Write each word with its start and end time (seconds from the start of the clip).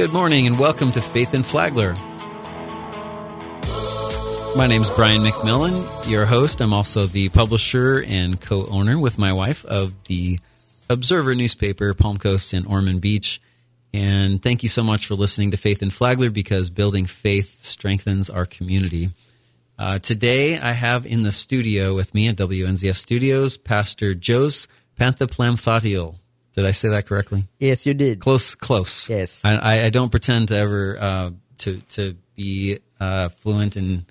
Good 0.00 0.14
morning 0.14 0.46
and 0.46 0.58
welcome 0.58 0.92
to 0.92 1.02
Faith 1.02 1.34
in 1.34 1.42
Flagler. 1.42 1.92
My 4.56 4.66
name 4.66 4.80
is 4.80 4.88
Brian 4.88 5.20
McMillan, 5.20 6.10
your 6.10 6.24
host. 6.24 6.62
I'm 6.62 6.72
also 6.72 7.04
the 7.04 7.28
publisher 7.28 8.02
and 8.06 8.40
co 8.40 8.64
owner 8.64 8.98
with 8.98 9.18
my 9.18 9.34
wife 9.34 9.62
of 9.66 9.92
the 10.04 10.38
Observer 10.88 11.34
newspaper, 11.34 11.92
Palm 11.92 12.16
Coast 12.16 12.54
and 12.54 12.66
Ormond 12.66 13.02
Beach. 13.02 13.42
And 13.92 14.42
thank 14.42 14.62
you 14.62 14.70
so 14.70 14.82
much 14.82 15.04
for 15.04 15.16
listening 15.16 15.50
to 15.50 15.58
Faith 15.58 15.82
in 15.82 15.90
Flagler 15.90 16.30
because 16.30 16.70
building 16.70 17.04
faith 17.04 17.62
strengthens 17.62 18.30
our 18.30 18.46
community. 18.46 19.10
Uh, 19.78 19.98
today, 19.98 20.58
I 20.58 20.72
have 20.72 21.04
in 21.04 21.24
the 21.24 21.32
studio 21.32 21.94
with 21.94 22.14
me 22.14 22.26
at 22.28 22.36
WNZF 22.36 22.96
Studios 22.96 23.58
Pastor 23.58 24.14
Jos 24.14 24.66
Panthaplamthottiel. 24.98 26.16
Did 26.60 26.68
I 26.68 26.72
say 26.72 26.90
that 26.90 27.06
correctly? 27.06 27.48
Yes, 27.58 27.86
you 27.86 27.94
did. 27.94 28.20
Close, 28.20 28.54
close. 28.54 29.08
Yes. 29.08 29.44
I, 29.46 29.86
I 29.86 29.88
don't 29.88 30.10
pretend 30.10 30.48
to 30.48 30.56
ever 30.56 30.98
uh, 31.00 31.30
to 31.58 31.80
to 31.80 32.16
be 32.36 32.80
uh, 33.00 33.30
fluent 33.30 33.78
in, 33.78 34.04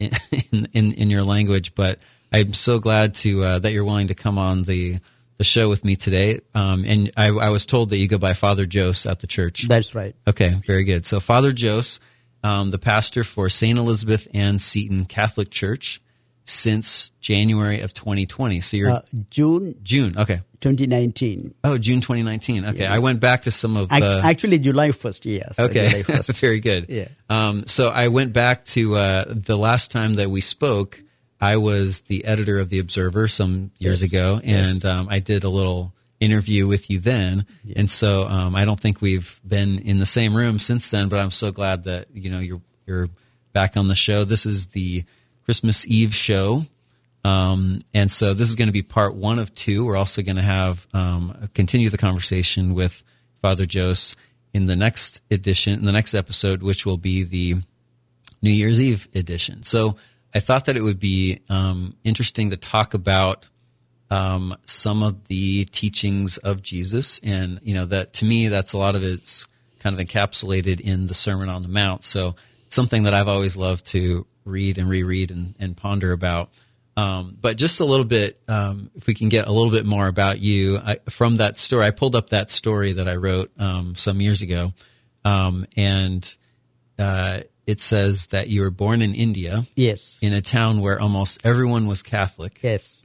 in 0.00 0.66
in 0.72 0.92
in 0.94 1.10
your 1.10 1.22
language, 1.22 1.76
but 1.76 2.00
I'm 2.32 2.52
so 2.52 2.80
glad 2.80 3.14
to 3.16 3.44
uh, 3.44 3.58
that 3.60 3.72
you're 3.72 3.84
willing 3.84 4.08
to 4.08 4.14
come 4.16 4.38
on 4.38 4.64
the 4.64 4.98
the 5.38 5.44
show 5.44 5.68
with 5.68 5.84
me 5.84 5.94
today. 5.94 6.40
Um, 6.52 6.84
and 6.84 7.12
I, 7.16 7.28
I, 7.28 7.50
was 7.50 7.64
told 7.64 7.90
that 7.90 7.98
you 7.98 8.08
go 8.08 8.18
by 8.18 8.34
Father 8.34 8.66
Jos 8.66 9.06
at 9.06 9.20
the 9.20 9.26
church. 9.26 9.66
That's 9.68 9.94
right. 9.94 10.14
Okay, 10.26 10.50
very 10.64 10.84
good. 10.84 11.06
So 11.06 11.20
Father 11.20 11.52
Jos, 11.52 12.00
um, 12.42 12.70
the 12.70 12.78
pastor 12.78 13.24
for 13.24 13.48
St. 13.48 13.78
Elizabeth 13.78 14.26
Ann 14.34 14.58
Seton 14.58 15.04
Catholic 15.06 15.50
Church 15.50 16.00
since 16.44 17.10
January 17.20 17.80
of 17.80 17.94
2020. 17.94 18.60
So 18.60 18.76
you're 18.76 18.90
uh, 18.90 19.02
June 19.30 19.74
June. 19.82 20.16
Okay. 20.16 20.40
2019. 20.60 21.54
Oh, 21.62 21.76
June 21.76 22.00
2019. 22.00 22.64
Okay, 22.64 22.78
yeah. 22.80 22.94
I 22.94 22.98
went 22.98 23.20
back 23.20 23.42
to 23.42 23.50
some 23.50 23.76
of 23.76 23.90
the 23.90 24.22
actually 24.24 24.58
July 24.58 24.88
1st. 24.88 25.38
Yes. 25.38 25.60
Okay, 25.60 26.02
very 26.32 26.60
good. 26.60 26.86
Yeah. 26.88 27.08
Um, 27.28 27.66
so 27.66 27.88
I 27.88 28.08
went 28.08 28.32
back 28.32 28.64
to 28.66 28.96
uh, 28.96 29.24
the 29.28 29.56
last 29.56 29.90
time 29.90 30.14
that 30.14 30.30
we 30.30 30.40
spoke. 30.40 31.00
I 31.38 31.58
was 31.58 32.00
the 32.02 32.24
editor 32.24 32.58
of 32.58 32.70
the 32.70 32.78
Observer 32.78 33.28
some 33.28 33.72
years 33.76 34.00
yes. 34.00 34.12
ago, 34.12 34.40
and 34.42 34.82
yes. 34.82 34.84
um, 34.86 35.08
I 35.10 35.18
did 35.18 35.44
a 35.44 35.50
little 35.50 35.92
interview 36.18 36.66
with 36.66 36.90
you 36.90 36.98
then. 36.98 37.44
And 37.76 37.90
so 37.90 38.26
um, 38.26 38.54
I 38.54 38.64
don't 38.64 38.80
think 38.80 39.02
we've 39.02 39.38
been 39.46 39.80
in 39.80 39.98
the 39.98 40.06
same 40.06 40.34
room 40.34 40.58
since 40.58 40.90
then. 40.90 41.10
But 41.10 41.20
I'm 41.20 41.30
so 41.30 41.52
glad 41.52 41.84
that 41.84 42.06
you 42.14 42.30
know 42.30 42.38
you're 42.38 42.62
you're 42.86 43.08
back 43.52 43.76
on 43.76 43.88
the 43.88 43.94
show. 43.94 44.24
This 44.24 44.46
is 44.46 44.66
the 44.68 45.04
Christmas 45.44 45.86
Eve 45.86 46.14
show. 46.14 46.62
Um, 47.24 47.80
and 47.94 48.10
so 48.10 48.34
this 48.34 48.48
is 48.48 48.54
going 48.54 48.68
to 48.68 48.72
be 48.72 48.82
part 48.82 49.14
one 49.14 49.38
of 49.38 49.54
two. 49.54 49.86
We're 49.86 49.96
also 49.96 50.22
going 50.22 50.36
to 50.36 50.42
have 50.42 50.86
um, 50.92 51.48
continue 51.54 51.88
the 51.88 51.98
conversation 51.98 52.74
with 52.74 53.02
Father 53.40 53.66
Jos 53.66 54.14
in 54.52 54.66
the 54.66 54.76
next 54.76 55.22
edition, 55.30 55.74
in 55.74 55.84
the 55.84 55.92
next 55.92 56.14
episode, 56.14 56.62
which 56.62 56.84
will 56.84 56.98
be 56.98 57.24
the 57.24 57.54
New 58.42 58.50
Year's 58.50 58.80
Eve 58.80 59.08
edition. 59.14 59.62
So 59.62 59.96
I 60.34 60.40
thought 60.40 60.66
that 60.66 60.76
it 60.76 60.82
would 60.82 61.00
be 61.00 61.40
um, 61.48 61.96
interesting 62.04 62.50
to 62.50 62.56
talk 62.56 62.94
about 62.94 63.48
um, 64.10 64.56
some 64.66 65.02
of 65.02 65.26
the 65.28 65.64
teachings 65.64 66.36
of 66.38 66.62
Jesus, 66.62 67.20
and 67.22 67.58
you 67.62 67.74
know 67.74 67.86
that 67.86 68.12
to 68.14 68.24
me, 68.24 68.48
that's 68.48 68.74
a 68.74 68.78
lot 68.78 68.96
of 68.96 69.02
it's 69.02 69.46
kind 69.78 69.98
of 69.98 70.06
encapsulated 70.06 70.80
in 70.80 71.06
the 71.06 71.14
Sermon 71.14 71.48
on 71.48 71.62
the 71.62 71.68
Mount. 71.68 72.04
So 72.04 72.36
something 72.68 73.04
that 73.04 73.14
I've 73.14 73.28
always 73.28 73.56
loved 73.56 73.86
to 73.86 74.26
read 74.44 74.78
and 74.78 74.88
reread 74.88 75.30
and, 75.30 75.54
and 75.58 75.76
ponder 75.76 76.12
about. 76.12 76.50
Um, 76.96 77.36
but 77.40 77.56
just 77.56 77.80
a 77.80 77.84
little 77.84 78.04
bit, 78.04 78.40
um, 78.46 78.90
if 78.94 79.06
we 79.06 79.14
can 79.14 79.28
get 79.28 79.46
a 79.46 79.52
little 79.52 79.72
bit 79.72 79.84
more 79.84 80.06
about 80.06 80.38
you 80.38 80.78
I, 80.78 80.98
from 81.08 81.36
that 81.36 81.58
story. 81.58 81.84
I 81.84 81.90
pulled 81.90 82.14
up 82.14 82.30
that 82.30 82.50
story 82.50 82.92
that 82.92 83.08
I 83.08 83.16
wrote 83.16 83.50
um, 83.58 83.96
some 83.96 84.20
years 84.20 84.42
ago, 84.42 84.72
um, 85.24 85.66
and 85.76 86.36
uh, 86.98 87.40
it 87.66 87.80
says 87.80 88.28
that 88.28 88.48
you 88.48 88.60
were 88.60 88.70
born 88.70 89.02
in 89.02 89.14
India. 89.14 89.66
Yes. 89.74 90.18
In 90.22 90.32
a 90.32 90.40
town 90.40 90.80
where 90.80 91.00
almost 91.00 91.44
everyone 91.44 91.86
was 91.86 92.02
Catholic. 92.02 92.60
Yes. 92.62 93.04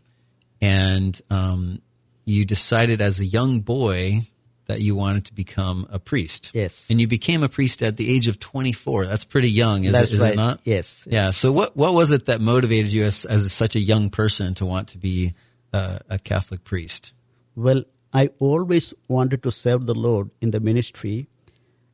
And 0.62 1.20
um, 1.30 1.82
you 2.26 2.46
decided 2.46 3.02
as 3.02 3.20
a 3.20 3.26
young 3.26 3.62
boy 3.62 4.28
that 4.70 4.82
you 4.82 4.96
wanted 4.96 5.26
to 5.26 5.34
become 5.34 5.88
a 5.90 5.98
priest. 5.98 6.52
Yes. 6.54 6.92
And 6.92 7.02
you 7.02 7.08
became 7.08 7.42
a 7.42 7.50
priest 7.50 7.82
at 7.82 7.98
the 7.98 8.08
age 8.16 8.28
of 8.28 8.40
24. 8.40 9.08
That's 9.08 9.24
pretty 9.24 9.50
young, 9.50 9.84
is, 9.84 9.94
That's 9.94 10.12
it, 10.12 10.14
is 10.14 10.22
right. 10.22 10.34
it 10.34 10.36
not? 10.36 10.62
Yes. 10.64 11.08
Yeah. 11.10 11.26
yes. 11.26 11.38
So 11.38 11.52
what, 11.52 11.76
what 11.76 11.96
was 11.96 12.12
it 12.12 12.28
that 12.28 12.40
motivated 12.40 12.94
you 12.94 13.04
as, 13.04 13.26
as 13.26 13.52
such 13.52 13.76
a 13.76 13.80
young 13.80 14.12
person 14.12 14.54
to 14.54 14.68
want 14.68 14.90
to 14.90 15.00
be 15.00 15.34
uh, 15.74 15.98
a 16.08 16.20
Catholic 16.20 16.64
priest? 16.64 17.14
Well, 17.56 17.84
I 18.14 18.30
always 18.38 18.94
wanted 19.08 19.42
to 19.42 19.52
serve 19.52 19.88
the 19.88 19.96
Lord 19.96 20.30
in 20.40 20.52
the 20.52 20.60
ministry, 20.60 21.28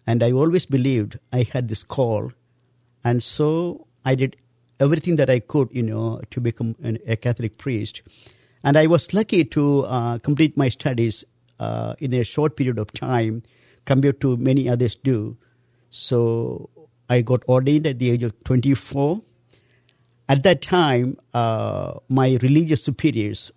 and 0.06 0.22
I 0.22 0.34
always 0.34 0.66
believed 0.66 1.18
I 1.32 1.48
had 1.50 1.70
this 1.70 1.84
call, 1.86 2.34
and 3.06 3.24
so 3.24 3.88
I 4.04 4.16
did 4.16 4.36
everything 4.82 5.16
that 5.16 5.30
I 5.30 5.40
could, 5.40 5.70
you 5.72 5.84
know, 5.84 6.20
to 6.32 6.42
become 6.42 6.76
an, 6.84 7.00
a 7.08 7.16
Catholic 7.16 7.58
priest. 7.58 8.02
And 8.66 8.76
I 8.76 8.88
was 8.88 9.14
lucky 9.14 9.46
to 9.46 9.86
uh, 9.86 10.18
complete 10.20 10.58
my 10.58 10.68
studies 10.68 11.24
uh, 11.60 11.96
in 12.00 12.14
a 12.14 12.24
short 12.24 12.56
period 12.56 12.80
of 12.80 12.92
time 12.92 13.44
compared 13.86 14.20
to 14.22 14.38
many 14.38 14.68
others 14.68 14.96
do. 14.96 15.38
So 15.90 16.70
I 17.10 17.22
got 17.22 17.44
ordained 17.48 17.88
at 17.88 18.00
the 18.00 18.12
age 18.12 18.24
of 18.24 18.34
24. 18.44 19.22
At 20.28 20.44
that 20.44 20.62
time, 20.62 21.18
uh, 21.34 21.94
my 22.10 22.38
religious 22.42 22.84
superiors, 22.84 23.52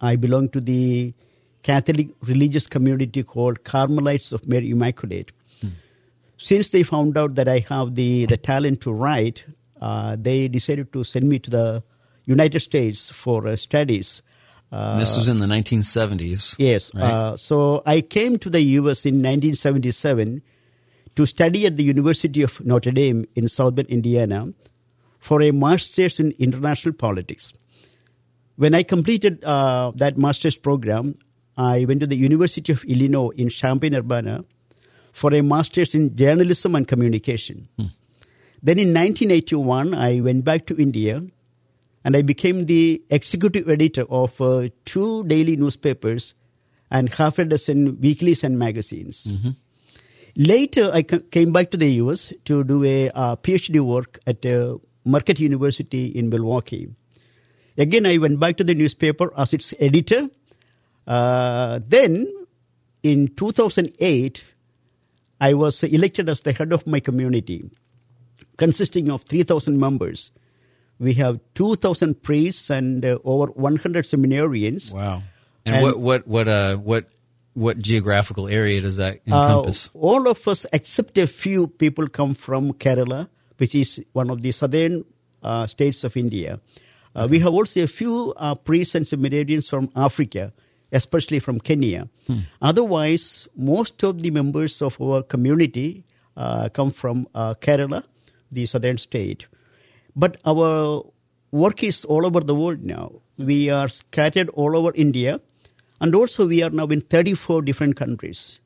I 0.00 0.16
belonged 0.16 0.52
to 0.54 0.60
the 0.60 1.14
Catholic 1.62 2.08
religious 2.22 2.66
community 2.66 3.22
called 3.22 3.64
Carmelites 3.64 4.32
of 4.32 4.48
Mary 4.48 4.70
Immaculate. 4.70 5.32
Hmm. 5.60 5.68
Since 6.38 6.70
they 6.70 6.82
found 6.82 7.18
out 7.18 7.34
that 7.34 7.48
I 7.48 7.58
have 7.68 7.96
the, 7.96 8.26
the 8.26 8.36
talent 8.36 8.80
to 8.82 8.92
write, 8.92 9.44
uh, 9.80 10.16
they 10.18 10.48
decided 10.48 10.92
to 10.94 11.04
send 11.04 11.28
me 11.28 11.38
to 11.40 11.50
the 11.50 11.82
United 12.24 12.60
States 12.60 13.10
for 13.10 13.46
uh, 13.46 13.56
studies. 13.56 14.22
Uh, 14.72 14.98
this 14.98 15.16
was 15.16 15.28
in 15.28 15.38
the 15.38 15.46
1970s. 15.46 16.56
Yes. 16.58 16.92
Right? 16.94 17.02
Uh, 17.02 17.36
so 17.36 17.82
I 17.86 18.00
came 18.00 18.38
to 18.38 18.50
the 18.50 18.60
US 18.60 19.06
in 19.06 19.16
1977 19.16 20.42
to 21.14 21.26
study 21.26 21.66
at 21.66 21.76
the 21.76 21.84
University 21.84 22.42
of 22.42 22.64
Notre 22.64 22.90
Dame 22.90 23.26
in 23.34 23.48
South 23.48 23.74
Bend, 23.74 23.88
Indiana, 23.88 24.52
for 25.18 25.40
a 25.42 25.50
master's 25.50 26.20
in 26.20 26.32
international 26.38 26.94
politics. 26.94 27.52
When 28.56 28.74
I 28.74 28.82
completed 28.82 29.44
uh, 29.44 29.92
that 29.96 30.18
master's 30.18 30.58
program, 30.58 31.14
I 31.56 31.84
went 31.84 32.00
to 32.00 32.06
the 32.06 32.16
University 32.16 32.72
of 32.72 32.84
Illinois 32.84 33.30
in 33.36 33.48
Champaign, 33.48 33.94
Urbana, 33.94 34.44
for 35.12 35.32
a 35.32 35.42
master's 35.42 35.94
in 35.94 36.14
journalism 36.14 36.74
and 36.74 36.86
communication. 36.86 37.68
Hmm. 37.78 37.86
Then 38.62 38.78
in 38.78 38.92
1981, 38.92 39.94
I 39.94 40.20
went 40.20 40.44
back 40.44 40.66
to 40.66 40.76
India 40.76 41.22
and 42.06 42.14
I 42.14 42.22
became 42.22 42.66
the 42.66 43.02
executive 43.10 43.68
editor 43.68 44.04
of 44.08 44.40
uh, 44.40 44.68
two 44.84 45.24
daily 45.24 45.56
newspapers 45.56 46.34
and 46.88 47.12
half 47.12 47.40
a 47.40 47.44
dozen 47.44 48.00
weeklies 48.00 48.44
and 48.44 48.56
magazines. 48.56 49.26
Mm-hmm. 49.26 49.50
Later, 50.36 50.92
I 50.94 51.02
c- 51.02 51.24
came 51.32 51.50
back 51.50 51.72
to 51.72 51.76
the 51.76 51.88
US 52.02 52.32
to 52.44 52.62
do 52.62 52.84
a 52.84 53.10
uh, 53.10 53.34
PhD 53.34 53.80
work 53.80 54.20
at 54.24 54.46
uh, 54.46 54.78
Marquette 55.04 55.40
University 55.40 56.06
in 56.06 56.28
Milwaukee. 56.28 56.86
Again, 57.76 58.06
I 58.06 58.18
went 58.18 58.38
back 58.38 58.56
to 58.58 58.64
the 58.64 58.76
newspaper 58.76 59.32
as 59.36 59.52
its 59.52 59.74
editor. 59.80 60.30
Uh, 61.08 61.80
then, 61.88 62.32
in 63.02 63.34
2008, 63.34 64.44
I 65.40 65.54
was 65.54 65.82
elected 65.82 66.28
as 66.28 66.40
the 66.42 66.52
head 66.52 66.72
of 66.72 66.86
my 66.86 67.00
community, 67.00 67.68
consisting 68.56 69.10
of 69.10 69.22
3,000 69.22 69.76
members 69.76 70.30
we 70.98 71.14
have 71.14 71.40
2,000 71.54 72.22
priests 72.22 72.70
and 72.70 73.04
uh, 73.04 73.18
over 73.24 73.52
100 73.52 74.04
seminarians. 74.04 74.92
Wow! 74.92 75.22
And, 75.64 75.76
and 75.76 75.82
what 75.84 75.98
what 75.98 76.28
what 76.28 76.48
uh 76.48 76.76
what 76.76 77.06
what 77.54 77.78
geographical 77.78 78.48
area 78.48 78.80
does 78.80 78.96
that 78.96 79.20
Uh, 79.26 79.34
encompass? 79.34 79.90
all 79.94 80.28
of 80.28 80.46
us, 80.46 80.66
except 80.72 81.18
a 81.18 81.26
few 81.26 81.66
people, 81.68 82.06
come 82.08 82.34
from 82.34 82.72
Kerala, 82.74 83.28
which 83.58 83.74
is 83.74 84.04
one 84.12 84.30
of 84.30 84.42
the 84.42 84.52
southern 84.52 85.04
uh, 85.42 85.66
states 85.66 86.04
of 86.04 86.16
India. 86.16 86.60
Uh, 87.14 87.24
okay. 87.24 87.30
We 87.30 87.38
have 87.40 87.52
also 87.52 87.82
a 87.82 87.86
few 87.88 88.34
uh, 88.36 88.54
priests 88.54 88.94
and 88.94 89.06
seminarians 89.06 89.68
from 89.68 89.90
Africa, 89.96 90.52
especially 90.92 91.40
from 91.40 91.58
Kenya. 91.60 92.08
Hmm. 92.26 92.40
Otherwise, 92.60 93.48
most 93.56 94.02
of 94.04 94.20
the 94.20 94.30
members 94.30 94.82
of 94.82 95.00
our 95.00 95.22
community 95.22 96.04
uh, 96.36 96.68
come 96.68 96.90
from 96.90 97.26
uh, 97.34 97.54
Kerala, 97.54 98.04
the 98.52 98.66
southern 98.66 98.98
state. 98.98 99.46
But 100.16 100.38
our 100.46 101.04
work 101.50 101.82
is 101.82 102.04
all 102.04 102.24
over 102.26 102.40
the 102.40 102.54
world 102.54 102.82
now. 102.82 103.12
We 103.38 103.68
are 103.70 103.88
scattered 103.88 104.48
all 104.50 104.74
over 104.76 104.90
India, 104.94 105.40
and 106.00 106.14
also 106.14 106.46
we 106.46 106.62
are 106.62 106.70
now 106.70 106.86
in 106.86 107.02
34 107.02 107.62
different 107.62 107.96
countries, 107.96 108.60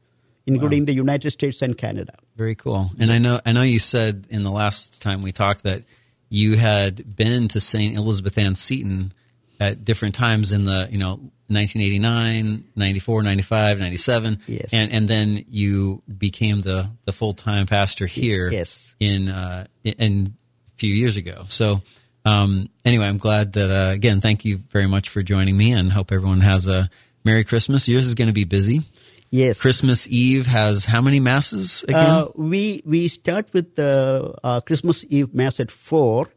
including 0.46 0.82
Wow. 0.82 0.86
the 0.86 0.94
United 0.94 1.30
States 1.32 1.60
and 1.60 1.76
Canada. 1.76 2.14
Very 2.36 2.54
cool. 2.54 2.90
And 3.00 3.10
I 3.12 3.18
know 3.18 3.40
I 3.44 3.52
know 3.52 3.62
you 3.62 3.78
said 3.80 4.26
in 4.30 4.42
the 4.42 4.50
last 4.50 5.00
time 5.02 5.22
we 5.22 5.32
talked 5.32 5.64
that 5.64 5.82
you 6.28 6.56
had 6.56 7.16
been 7.16 7.48
to 7.48 7.60
St. 7.60 7.96
Elizabeth 7.96 8.38
Ann 8.38 8.54
Seton 8.54 9.12
at 9.58 9.84
different 9.84 10.14
times 10.14 10.52
in 10.52 10.62
the 10.64 10.88
you 10.90 10.98
know 10.98 11.18
1989, 11.48 12.64
94, 12.76 13.22
95, 13.24 13.80
97, 13.80 14.38
Yes. 14.46 14.72
and 14.72 14.92
and 14.92 15.08
then 15.08 15.44
you 15.48 16.02
became 16.16 16.60
the 16.60 16.88
the 17.04 17.12
full 17.12 17.32
time 17.32 17.66
pastor 17.66 18.06
here. 18.06 18.50
Yes. 18.50 18.94
in 19.00 19.28
uh, 19.28 19.66
in, 19.84 20.36
few 20.80 20.92
years 21.02 21.16
ago. 21.16 21.44
So. 21.48 21.82
Um, 22.22 22.68
anyway, 22.84 23.06
I'm 23.06 23.16
glad 23.16 23.54
that 23.54 23.70
uh, 23.72 23.92
again. 23.96 24.20
Thank 24.20 24.44
you 24.44 24.60
very 24.76 24.86
much 24.86 25.08
for 25.08 25.22
joining 25.24 25.56
me, 25.56 25.72
and 25.72 25.90
hope 25.90 26.12
everyone 26.12 26.42
has 26.44 26.68
a 26.68 26.90
Merry 27.24 27.44
Christmas. 27.44 27.88
Yours 27.88 28.04
is 28.04 28.14
going 28.14 28.28
to 28.28 28.34
be 28.34 28.44
busy. 28.44 28.82
Yes. 29.30 29.62
Christmas 29.62 30.06
Eve 30.08 30.46
has 30.46 30.84
how 30.84 31.00
many 31.00 31.18
masses 31.18 31.82
again? 31.84 31.96
Uh, 31.96 32.28
we 32.36 32.82
we 32.84 33.08
start 33.08 33.48
with 33.54 33.74
the 33.80 34.34
uh, 34.44 34.60
Christmas 34.60 35.00
Eve 35.08 35.32
mass 35.32 35.60
at 35.64 35.70
four, 35.70 36.28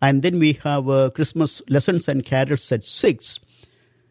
and 0.00 0.22
then 0.22 0.38
we 0.38 0.54
have 0.64 0.88
uh, 0.88 1.10
Christmas 1.10 1.60
lessons 1.68 2.08
and 2.08 2.24
carols 2.24 2.72
at 2.72 2.86
six. 2.86 3.40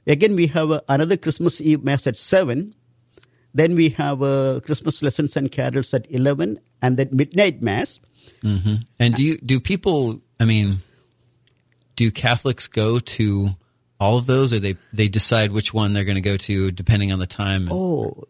Again, 0.06 0.36
we 0.36 0.46
have 0.54 0.70
uh, 0.70 0.82
another 0.88 1.18
Christmas 1.18 1.60
Eve 1.60 1.84
mass 1.84 2.06
at 2.06 2.18
seven. 2.18 2.76
Then 3.56 3.74
we 3.74 3.90
have 3.98 4.22
uh, 4.22 4.60
Christmas 4.62 5.02
lessons 5.02 5.36
and 5.36 5.50
carols 5.50 5.92
at 5.92 6.06
eleven, 6.12 6.60
and 6.84 6.98
then 6.98 7.10
midnight 7.12 7.64
mass. 7.64 8.00
Hmm 8.42 8.76
And 9.00 9.16
do 9.16 9.24
you 9.24 9.38
do 9.40 9.60
people? 9.60 10.22
I 10.40 10.46
mean, 10.46 10.80
do 11.96 12.12
Catholics 12.12 12.68
go 12.68 13.00
to 13.00 13.50
all 14.00 14.18
of 14.18 14.26
those, 14.26 14.54
or 14.54 14.60
they 14.60 14.76
they 14.92 15.08
decide 15.08 15.52
which 15.52 15.74
one 15.74 15.94
they're 15.94 16.04
going 16.06 16.16
to 16.16 16.30
go 16.30 16.38
to 16.38 16.72
depending 16.72 17.12
on 17.12 17.20
the 17.20 17.28
time? 17.28 17.68
Oh, 17.72 18.26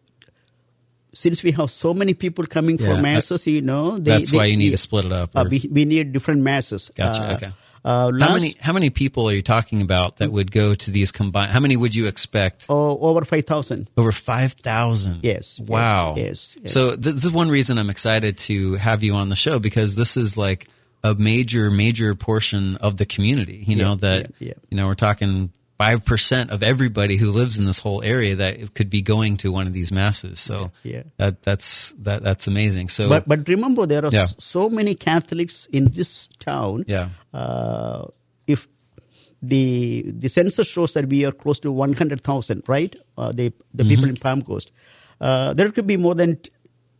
since 1.12 1.42
we 1.42 1.52
have 1.52 1.70
so 1.70 1.94
many 1.94 2.12
people 2.14 2.44
coming 2.46 2.78
Yeah, 2.78 2.86
for 2.96 3.00
masses, 3.00 3.46
you 3.46 3.62
know, 3.62 3.98
they, 3.98 4.18
That's 4.18 4.30
they- 4.30 4.36
why 4.38 4.46
you 4.46 4.56
need 4.56 4.66
yeah, 4.66 4.70
to 4.72 4.78
split 4.78 5.04
it 5.06 5.12
up. 5.12 5.30
Uh, 5.34 5.44
we, 5.48 5.68
we 5.70 5.84
need 5.84 6.12
different 6.12 6.42
masses. 6.42 6.90
Gotcha, 6.94 7.22
Uh, 7.30 7.34
okay. 7.34 7.52
Uh, 7.84 8.10
how 8.18 8.32
many 8.32 8.56
how 8.60 8.72
many 8.72 8.88
people 8.88 9.28
are 9.28 9.32
you 9.34 9.42
talking 9.42 9.82
about 9.82 10.16
that 10.16 10.32
would 10.32 10.50
go 10.50 10.74
to 10.74 10.90
these 10.90 11.12
combined? 11.12 11.52
How 11.52 11.60
many 11.60 11.76
would 11.76 11.94
you 11.94 12.06
expect? 12.06 12.66
Oh, 12.70 12.98
over 12.98 13.24
five 13.26 13.44
thousand. 13.44 13.90
Over 13.96 14.10
five 14.12 14.52
thousand. 14.54 15.20
Yes, 15.22 15.58
yes, 15.58 15.68
Wow. 15.68 16.14
yes, 16.16 16.56
yes. 16.58 16.72
So 16.72 16.90
th- 16.90 17.00
this 17.14 17.24
is 17.24 17.30
one 17.30 17.50
reason 17.50 17.76
I'm 17.78 17.90
excited 17.90 18.38
to 18.38 18.74
have 18.76 19.02
you 19.02 19.14
on 19.14 19.28
the 19.28 19.36
show 19.36 19.58
because 19.58 19.96
this 19.96 20.16
is 20.16 20.38
like 20.38 20.66
a 21.02 21.14
major, 21.14 21.70
major 21.70 22.14
portion 22.14 22.76
of 22.76 22.96
the 22.96 23.04
community. 23.04 23.62
You 23.66 23.76
know 23.76 23.90
Yeah, 23.90 23.96
that 24.00 24.20
yeah, 24.38 24.48
yeah. 24.48 24.54
you 24.70 24.76
know 24.78 24.86
we're 24.86 24.94
talking 24.94 25.52
five 25.78 26.04
percent 26.04 26.50
of 26.50 26.62
everybody 26.62 27.16
who 27.16 27.30
lives 27.32 27.58
in 27.58 27.64
this 27.66 27.78
whole 27.80 28.02
area 28.02 28.36
that 28.36 28.74
could 28.74 28.88
be 28.90 29.02
going 29.02 29.36
to 29.38 29.50
one 29.50 29.66
of 29.66 29.72
these 29.72 29.90
masses. 29.92 30.38
So 30.40 30.70
Yeah, 30.82 30.92
yeah. 30.92 31.02
that 31.16 31.42
that's 31.42 31.92
that 32.02 32.22
that's 32.22 32.46
amazing. 32.46 32.88
So 32.88 33.08
But 33.08 33.26
but 33.26 33.48
remember, 33.48 33.86
there 33.86 34.04
are 34.04 34.10
Yeah. 34.12 34.26
so 34.38 34.68
many 34.70 34.94
Catholics 34.94 35.66
in 35.72 35.90
this 35.90 36.28
town. 36.38 36.84
yeah, 36.86 37.08
Uh, 37.32 38.06
if 38.46 38.68
the 39.42 40.04
the 40.18 40.28
census 40.28 40.66
shows 40.68 40.92
that 40.94 41.08
we 41.08 41.24
are 41.26 41.32
close 41.32 41.58
to 41.60 41.72
one 41.72 41.92
hundred 41.92 42.20
thousand, 42.22 42.62
right? 42.68 42.94
Uh, 43.18 43.32
the 43.32 43.52
the 43.74 43.82
Mm-hmm. 43.82 43.88
people 43.90 44.08
in 44.08 44.16
Palm 44.16 44.42
Coast. 44.42 44.70
Uh, 45.20 45.52
there 45.54 45.70
could 45.70 45.86
be 45.86 45.96
more 45.96 46.14
than 46.14 46.38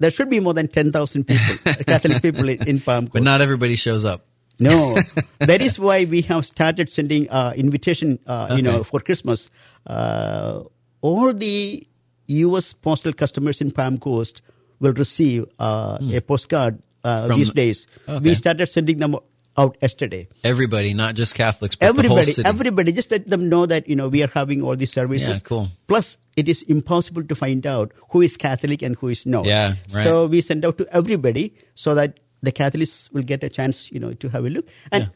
there 0.00 0.10
should 0.10 0.28
be 0.30 0.40
more 0.40 0.52
than 0.54 0.68
ten 0.68 0.90
thousand 0.92 1.24
people, 1.24 1.56
Catholic 1.86 2.20
people 2.22 2.48
in, 2.48 2.58
in 2.68 2.80
Palm 2.80 3.04
Coast. 3.06 3.14
but 3.14 3.22
not 3.22 3.40
everybody 3.40 3.76
shows 3.76 4.04
up. 4.04 4.26
No, 4.60 4.96
that 5.40 5.60
is 5.60 5.78
why 5.78 6.04
we 6.04 6.22
have 6.22 6.46
started 6.46 6.88
sending 6.88 7.28
uh, 7.30 7.52
invitation. 7.56 8.18
Uh, 8.26 8.54
You 8.56 8.62
know, 8.62 8.84
for 8.84 9.00
Christmas, 9.00 9.50
uh, 9.86 10.62
all 11.00 11.32
the 11.34 11.86
U.S. 12.26 12.72
postal 12.72 13.12
customers 13.12 13.60
in 13.60 13.70
Palm 13.70 13.98
Coast 13.98 14.42
will 14.80 14.92
receive 14.92 15.46
uh, 15.58 15.98
a 16.12 16.20
postcard 16.20 16.82
uh. 17.04 17.26
From 17.28 17.38
these 17.38 17.50
days. 17.50 17.86
Okay. 18.08 18.30
We 18.30 18.34
started 18.34 18.66
sending 18.68 18.96
them 18.96 19.16
out 19.56 19.76
yesterday. 19.82 20.26
Everybody, 20.42 20.94
not 20.94 21.14
just 21.14 21.34
Catholics, 21.34 21.76
but 21.76 21.94
the 21.94 22.08
whole 22.08 22.18
Everybody, 22.18 22.48
everybody, 22.48 22.92
just 22.92 23.10
let 23.10 23.26
them 23.26 23.48
know 23.48 23.66
that 23.66 23.88
you 23.88 23.94
know 23.94 24.08
we 24.08 24.22
are 24.22 24.30
having 24.32 24.62
all 24.62 24.76
these 24.76 24.92
services. 24.92 25.38
Yeah, 25.38 25.48
cool. 25.48 25.68
Plus, 25.86 26.16
it 26.36 26.48
is 26.48 26.62
impossible 26.62 27.22
to 27.24 27.34
find 27.34 27.66
out 27.66 27.92
who 28.10 28.22
is 28.22 28.36
Catholic 28.36 28.82
and 28.82 28.96
who 28.96 29.08
is 29.08 29.26
not. 29.26 29.44
Yeah, 29.44 29.76
right. 29.94 30.02
So 30.02 30.26
we 30.26 30.40
send 30.40 30.64
out 30.64 30.78
to 30.78 30.88
everybody 30.90 31.54
so 31.74 31.94
that 31.94 32.18
the 32.44 32.52
Catholics 32.52 33.10
will 33.12 33.22
get 33.22 33.42
a 33.42 33.48
chance, 33.48 33.90
you 33.92 33.98
know, 34.00 34.12
to 34.14 34.28
have 34.28 34.44
a 34.44 34.50
look. 34.50 34.66
And 34.92 35.04
Yeah. 35.04 35.10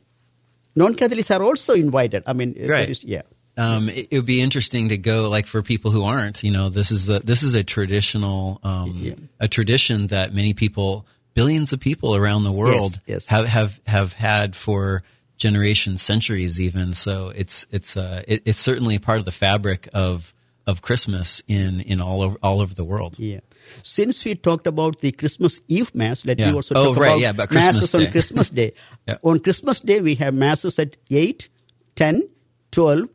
non-Catholics 0.76 1.30
are 1.30 1.42
also 1.42 1.74
invited. 1.74 2.22
I 2.26 2.32
mean, 2.32 2.54
Right. 2.58 2.90
is- 2.90 3.04
yeah. 3.04 3.22
um, 3.56 3.88
it, 3.88 4.08
would 4.12 4.26
be 4.26 4.40
interesting 4.40 4.88
to 4.90 4.96
go 4.96 5.28
like 5.28 5.46
for 5.46 5.62
people 5.62 5.90
who 5.90 6.04
aren't 6.04 6.44
you 6.44 6.50
know 6.52 6.68
this 6.68 6.92
is 6.92 7.08
a 7.08 7.18
this 7.30 7.42
is 7.42 7.54
a 7.54 7.64
traditional 7.64 8.60
um, 8.62 8.96
Yeah. 9.02 9.14
a 9.40 9.48
tradition 9.48 10.06
that 10.08 10.32
many 10.32 10.54
people 10.54 11.04
billions 11.34 11.72
of 11.72 11.80
people 11.80 12.14
around 12.14 12.44
the 12.44 12.52
world 12.52 13.00
yes. 13.06 13.26
have 13.26 13.46
have 13.46 13.80
have 13.86 14.12
had 14.12 14.54
for 14.54 15.02
generations 15.38 16.02
centuries 16.02 16.60
even 16.60 16.94
so 16.94 17.32
it's 17.34 17.66
it's 17.72 17.96
uh 17.96 18.22
it, 18.28 18.42
it's 18.44 18.60
certainly 18.60 18.98
part 19.00 19.18
of 19.18 19.24
the 19.24 19.32
fabric 19.32 19.88
of 19.92 20.32
of 20.68 20.80
Christmas 20.82 21.42
in 21.48 21.80
in 21.80 22.00
all 22.00 22.22
over 22.22 22.38
all 22.42 22.60
over 22.60 22.74
the 22.74 22.84
world 22.84 23.16
Yeah. 23.18 23.40
Since 23.82 24.24
we 24.24 24.34
talked 24.34 24.66
about 24.66 24.98
the 25.00 25.12
Christmas 25.12 25.60
Eve 25.68 25.94
Mass, 25.94 26.24
let 26.24 26.38
Yeah. 26.38 26.50
me 26.50 26.56
also 26.56 26.74
Oh, 26.74 26.84
talk 26.94 26.96
right, 26.98 27.08
about, 27.08 27.20
yeah, 27.20 27.30
about 27.30 27.48
Christmas 27.48 27.74
masses 27.76 27.94
on 27.94 28.10
Christmas 28.12 28.50
Day. 28.50 28.72
Yeah. 29.08 29.16
On 29.22 29.38
Christmas 29.40 29.80
Day, 29.80 30.00
we 30.00 30.14
have 30.16 30.34
masses 30.34 30.78
at 30.78 30.96
8, 31.10 31.48
10, 31.96 32.28
12, 32.72 33.08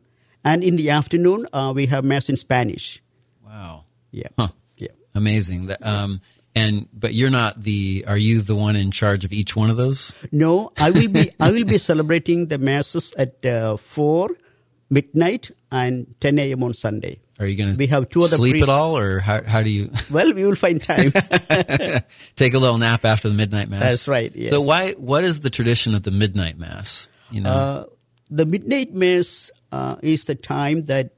and 0.44 0.62
in 0.64 0.76
the 0.76 0.90
afternoon, 0.90 1.46
uh, 1.52 1.72
we 1.74 1.86
have 1.86 2.04
Mass 2.04 2.28
in 2.28 2.36
Spanish. 2.36 3.02
wow 3.44 3.84
Yeah. 4.10 4.28
Huh. 4.38 4.48
Yeah. 4.78 4.88
amazing 5.14 5.66
that 5.66 5.84
um 5.86 6.20
and 6.54 6.86
but 6.92 7.14
you're 7.14 7.30
not 7.30 7.62
the 7.62 8.04
are 8.06 8.18
you 8.18 8.40
the 8.42 8.54
one 8.54 8.76
in 8.76 8.90
charge 8.90 9.24
of 9.24 9.32
each 9.32 9.56
one 9.56 9.70
of 9.70 9.76
those 9.76 10.14
No, 10.32 10.70
I 10.78 10.90
will 10.90 11.08
be 11.08 11.30
I 11.40 11.50
will 11.50 11.64
be 11.64 11.78
celebrating 11.90 12.46
the 12.48 12.58
masses 12.58 13.12
at 13.18 13.44
uh, 13.46 13.76
four, 13.76 14.30
midnight, 14.94 15.50
and 15.70 16.14
ten 16.20 16.38
a.m. 16.38 16.62
on 16.62 16.72
Sunday. 16.74 17.18
are 17.40 17.46
you 17.46 17.56
going 17.56 17.72
to 17.72 17.78
We 17.78 17.88
have 17.88 18.08
two 18.08 18.20
other 18.20 18.36
sleep 18.36 18.52
priests- 18.52 18.68
at 18.68 18.72
all 18.72 18.96
or 18.96 19.18
how 19.18 19.42
how 19.44 19.62
do 19.62 19.70
you 19.70 19.90
Well, 20.10 20.32
we 20.32 20.44
will 20.46 20.54
find 20.54 20.82
time. 20.82 21.10
take 22.42 22.54
a 22.54 22.58
little 22.58 22.78
nap 22.78 23.04
after 23.04 23.28
the 23.28 23.34
midnight 23.34 23.68
mass. 23.68 23.82
That's 23.82 24.08
right, 24.08 24.32
yes. 24.34 24.52
So 24.52 24.60
why? 24.62 24.92
What 25.10 25.24
is 25.24 25.40
the 25.40 25.50
tradition 25.50 25.94
of 25.94 26.02
the 26.02 26.10
midnight 26.12 26.58
mass? 26.58 27.08
You 27.30 27.42
know, 27.42 27.50
uh, 27.50 27.84
the 28.30 28.46
midnight 28.46 28.94
mass 28.94 29.50
uh, 29.72 29.96
is 30.02 30.24
the 30.24 30.34
time 30.34 30.82
that 30.82 31.10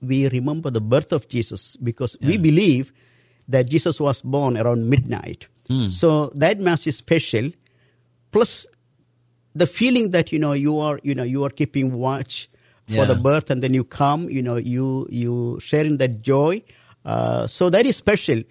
we 0.00 0.28
remember 0.28 0.70
the 0.70 0.80
birth 0.80 1.12
of 1.12 1.28
Jesus 1.28 1.76
because 1.76 2.16
we 2.20 2.36
believe 2.38 2.92
that 3.48 3.68
Jesus 3.68 4.00
was 4.00 4.20
born 4.22 4.56
around 4.56 4.88
midnight. 4.88 5.48
Hmm. 5.68 5.88
So 5.88 6.26
that 6.34 6.60
mass 6.60 6.86
is 6.86 6.96
special. 6.96 7.50
Plus, 8.32 8.66
the 9.54 9.66
feeling 9.66 10.10
that 10.10 10.32
you 10.32 10.38
know 10.38 10.52
you 10.52 10.78
are 10.78 11.00
you 11.02 11.14
know 11.14 11.22
you 11.22 11.44
are 11.44 11.50
keeping 11.50 11.92
watch 11.92 12.48
for 12.86 12.94
Yeah. 12.94 13.04
the 13.06 13.14
birth, 13.16 13.50
and 13.50 13.62
then 13.62 13.72
you 13.74 13.84
come, 13.84 14.28
you 14.30 14.42
know 14.42 14.56
you 14.56 15.06
you 15.10 15.58
share 15.60 15.84
in 15.84 15.96
that 15.98 16.22
joy. 16.22 16.62
Uh, 17.04 17.46
so 17.46 17.70
that 17.70 17.86
is 17.86 17.96
special. 17.96 18.42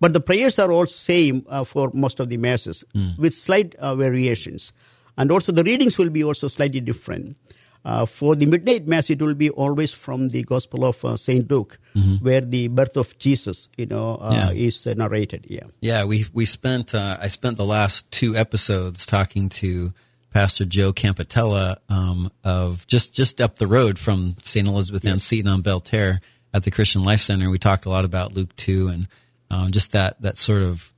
But 0.00 0.12
the 0.12 0.20
prayers 0.20 0.58
are 0.58 0.72
all 0.72 0.86
same 0.86 1.46
uh, 1.48 1.62
for 1.64 1.90
most 1.94 2.18
of 2.20 2.28
the 2.28 2.36
masses, 2.36 2.84
with 3.18 3.32
slight 3.34 3.74
uh, 3.76 3.94
variations, 3.94 4.72
and 5.16 5.30
also 5.30 5.52
the 5.52 5.62
readings 5.62 5.96
will 5.98 6.10
be 6.10 6.24
also 6.24 6.48
slightly 6.48 6.80
different. 6.80 7.36
Uh, 7.84 8.06
for 8.06 8.36
the 8.36 8.46
midnight 8.46 8.86
mass, 8.86 9.10
it 9.10 9.20
will 9.20 9.34
be 9.34 9.50
always 9.50 9.92
from 9.92 10.28
the 10.28 10.42
Gospel 10.44 10.84
of 10.84 11.04
uh, 11.04 11.16
Saint 11.16 11.50
Luke, 11.50 11.78
where 12.20 12.40
the 12.40 12.68
birth 12.68 12.96
of 12.96 13.18
Jesus, 13.18 13.68
you 13.76 13.86
know, 13.86 14.16
uh, 14.22 14.32
Yeah. 14.32 14.66
is 14.68 14.86
uh, 14.86 14.94
narrated. 14.94 15.46
Yeah. 15.48 15.66
yeah, 15.80 16.04
we 16.04 16.26
we 16.32 16.46
spent 16.46 16.94
uh, 16.94 17.16
I 17.20 17.28
spent 17.28 17.56
the 17.56 17.64
last 17.66 18.10
two 18.10 18.36
episodes 18.36 19.04
talking 19.06 19.48
to 19.62 19.92
Pastor 20.32 20.64
Joe 20.64 20.92
Campatella 20.92 21.76
um, 21.88 22.30
of 22.42 22.86
just 22.86 23.14
just 23.14 23.40
up 23.40 23.56
the 23.56 23.66
road 23.66 23.98
from 23.98 24.36
St. 24.42 24.66
Elizabeth 24.66 25.04
Ann 25.06 25.18
Seton 25.18 25.50
on 25.50 25.62
Belle 25.62 25.80
Terre 25.80 26.20
at 26.54 26.64
the 26.64 26.70
Christian 26.70 27.02
Life 27.02 27.20
Center. 27.20 27.50
We 27.50 27.58
talked 27.58 27.86
a 27.86 27.90
lot 27.90 28.04
about 28.04 28.32
Luke 28.32 28.54
two 28.56 28.88
and 28.88 29.08
um, 29.50 29.72
just 29.72 29.92
that 29.92 30.20
that 30.22 30.38
sort 30.38 30.62
of 30.62 30.92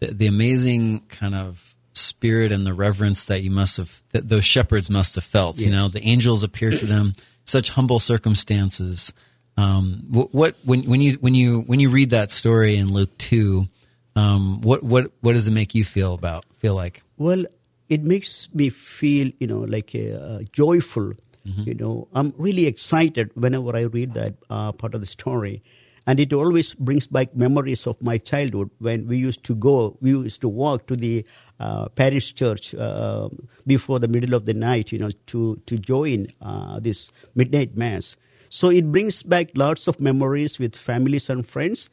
the, 0.00 0.08
the 0.08 0.26
amazing 0.26 1.00
kind 1.08 1.34
of 1.34 1.74
spirit 1.94 2.52
and 2.52 2.66
the 2.66 2.74
reverence 2.74 3.26
that 3.26 3.42
you 3.42 3.50
must 3.50 3.78
have 3.78 4.02
that 4.12 4.28
those 4.28 4.44
shepherds 4.44 4.90
must 4.90 5.14
have 5.14 5.24
felt. 5.24 5.58
You 5.58 5.70
know, 5.70 5.88
the 5.88 6.02
angels 6.02 6.42
appear 6.42 6.70
to 6.70 6.86
them, 6.86 7.14
such 7.44 7.70
humble 7.70 8.00
circumstances. 8.00 9.12
Um, 9.56 10.04
what, 10.10 10.34
what 10.34 10.56
when 10.64 10.82
when 10.82 11.00
you 11.00 11.14
when 11.14 11.34
you 11.34 11.60
when 11.60 11.80
you 11.80 11.90
read 11.90 12.10
that 12.10 12.30
story 12.30 12.76
in 12.76 12.92
Luke 12.92 13.16
two, 13.16 13.66
um, 14.16 14.60
what 14.60 14.82
what 14.82 15.10
what 15.20 15.32
does 15.32 15.48
it 15.48 15.52
make 15.52 15.74
you 15.74 15.84
feel 15.84 16.14
about 16.14 16.44
feel 16.58 16.74
like? 16.74 17.02
Well, 17.16 17.44
it 17.88 18.02
makes 18.02 18.48
me 18.54 18.70
feel, 18.70 19.30
you 19.38 19.46
know, 19.46 19.60
like 19.60 19.94
uh, 19.94 20.40
joyful. 20.52 21.12
You 21.64 21.74
know, 21.74 22.08
I'm 22.14 22.32
really 22.38 22.66
excited 22.66 23.30
whenever 23.34 23.76
I 23.76 23.82
read 23.82 24.14
that 24.14 24.34
uh, 24.48 24.72
part 24.72 24.94
of 24.94 25.00
the 25.02 25.06
story, 25.06 25.62
and 26.06 26.18
it 26.18 26.32
always 26.32 26.72
brings 26.74 27.06
back 27.06 27.36
memories 27.36 27.86
of 27.86 28.00
my 28.02 28.18
childhood 28.18 28.70
when 28.78 29.06
we 29.06 29.18
used 29.18 29.44
to 29.44 29.54
go, 29.54 29.96
we 30.00 30.10
used 30.10 30.40
to 30.40 30.48
walk 30.48 30.86
to 30.86 30.96
the 30.96 31.24
uh, 31.60 31.88
parish 31.90 32.34
church 32.34 32.74
uh, 32.74 33.28
before 33.66 33.98
the 33.98 34.08
middle 34.08 34.34
of 34.34 34.44
the 34.44 34.54
night, 34.54 34.90
you 34.92 34.98
know, 34.98 35.10
to 35.26 35.60
to 35.66 35.76
join 35.76 36.28
uh, 36.40 36.80
this 36.80 37.12
midnight 37.34 37.76
mass. 37.76 38.16
So 38.48 38.70
it 38.70 38.90
brings 38.90 39.22
back 39.22 39.48
lots 39.54 39.88
of 39.88 40.00
memories 40.00 40.58
with 40.58 40.76
families 40.76 41.28
and 41.28 41.46
friends, 41.46 41.90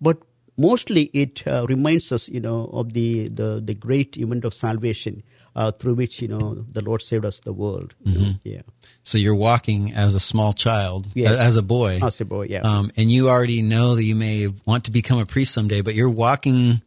but 0.00 0.18
mostly 0.56 1.02
it 1.12 1.46
uh, 1.46 1.66
reminds 1.68 2.12
us, 2.12 2.28
you 2.28 2.40
know, 2.40 2.66
of 2.72 2.92
the, 2.92 3.28
the, 3.28 3.60
the 3.64 3.74
great 3.74 4.16
event 4.16 4.44
of 4.44 4.54
salvation 4.54 5.22
uh, 5.54 5.70
through 5.70 5.94
which, 5.94 6.22
you 6.22 6.28
know, 6.28 6.64
the 6.72 6.82
Lord 6.82 7.02
saved 7.02 7.24
us 7.24 7.40
the 7.40 7.52
world. 7.52 7.94
know. 8.04 8.34
Yeah. 8.44 8.62
So 9.02 9.18
you're 9.18 9.34
walking 9.34 9.92
as 9.92 10.14
a 10.14 10.20
small 10.20 10.52
child, 10.52 11.08
Yes. 11.14 11.38
as 11.38 11.56
a 11.56 11.62
boy. 11.62 12.00
As 12.02 12.20
a 12.20 12.24
boy, 12.24 12.46
yeah. 12.48 12.60
Um, 12.60 12.90
and 12.96 13.10
you 13.10 13.28
already 13.28 13.60
know 13.62 13.94
that 13.96 14.04
you 14.04 14.14
may 14.14 14.48
want 14.66 14.84
to 14.84 14.90
become 14.90 15.18
a 15.18 15.26
priest 15.26 15.52
someday, 15.52 15.80
but 15.80 15.94
you're 15.94 16.08
walking 16.10 16.82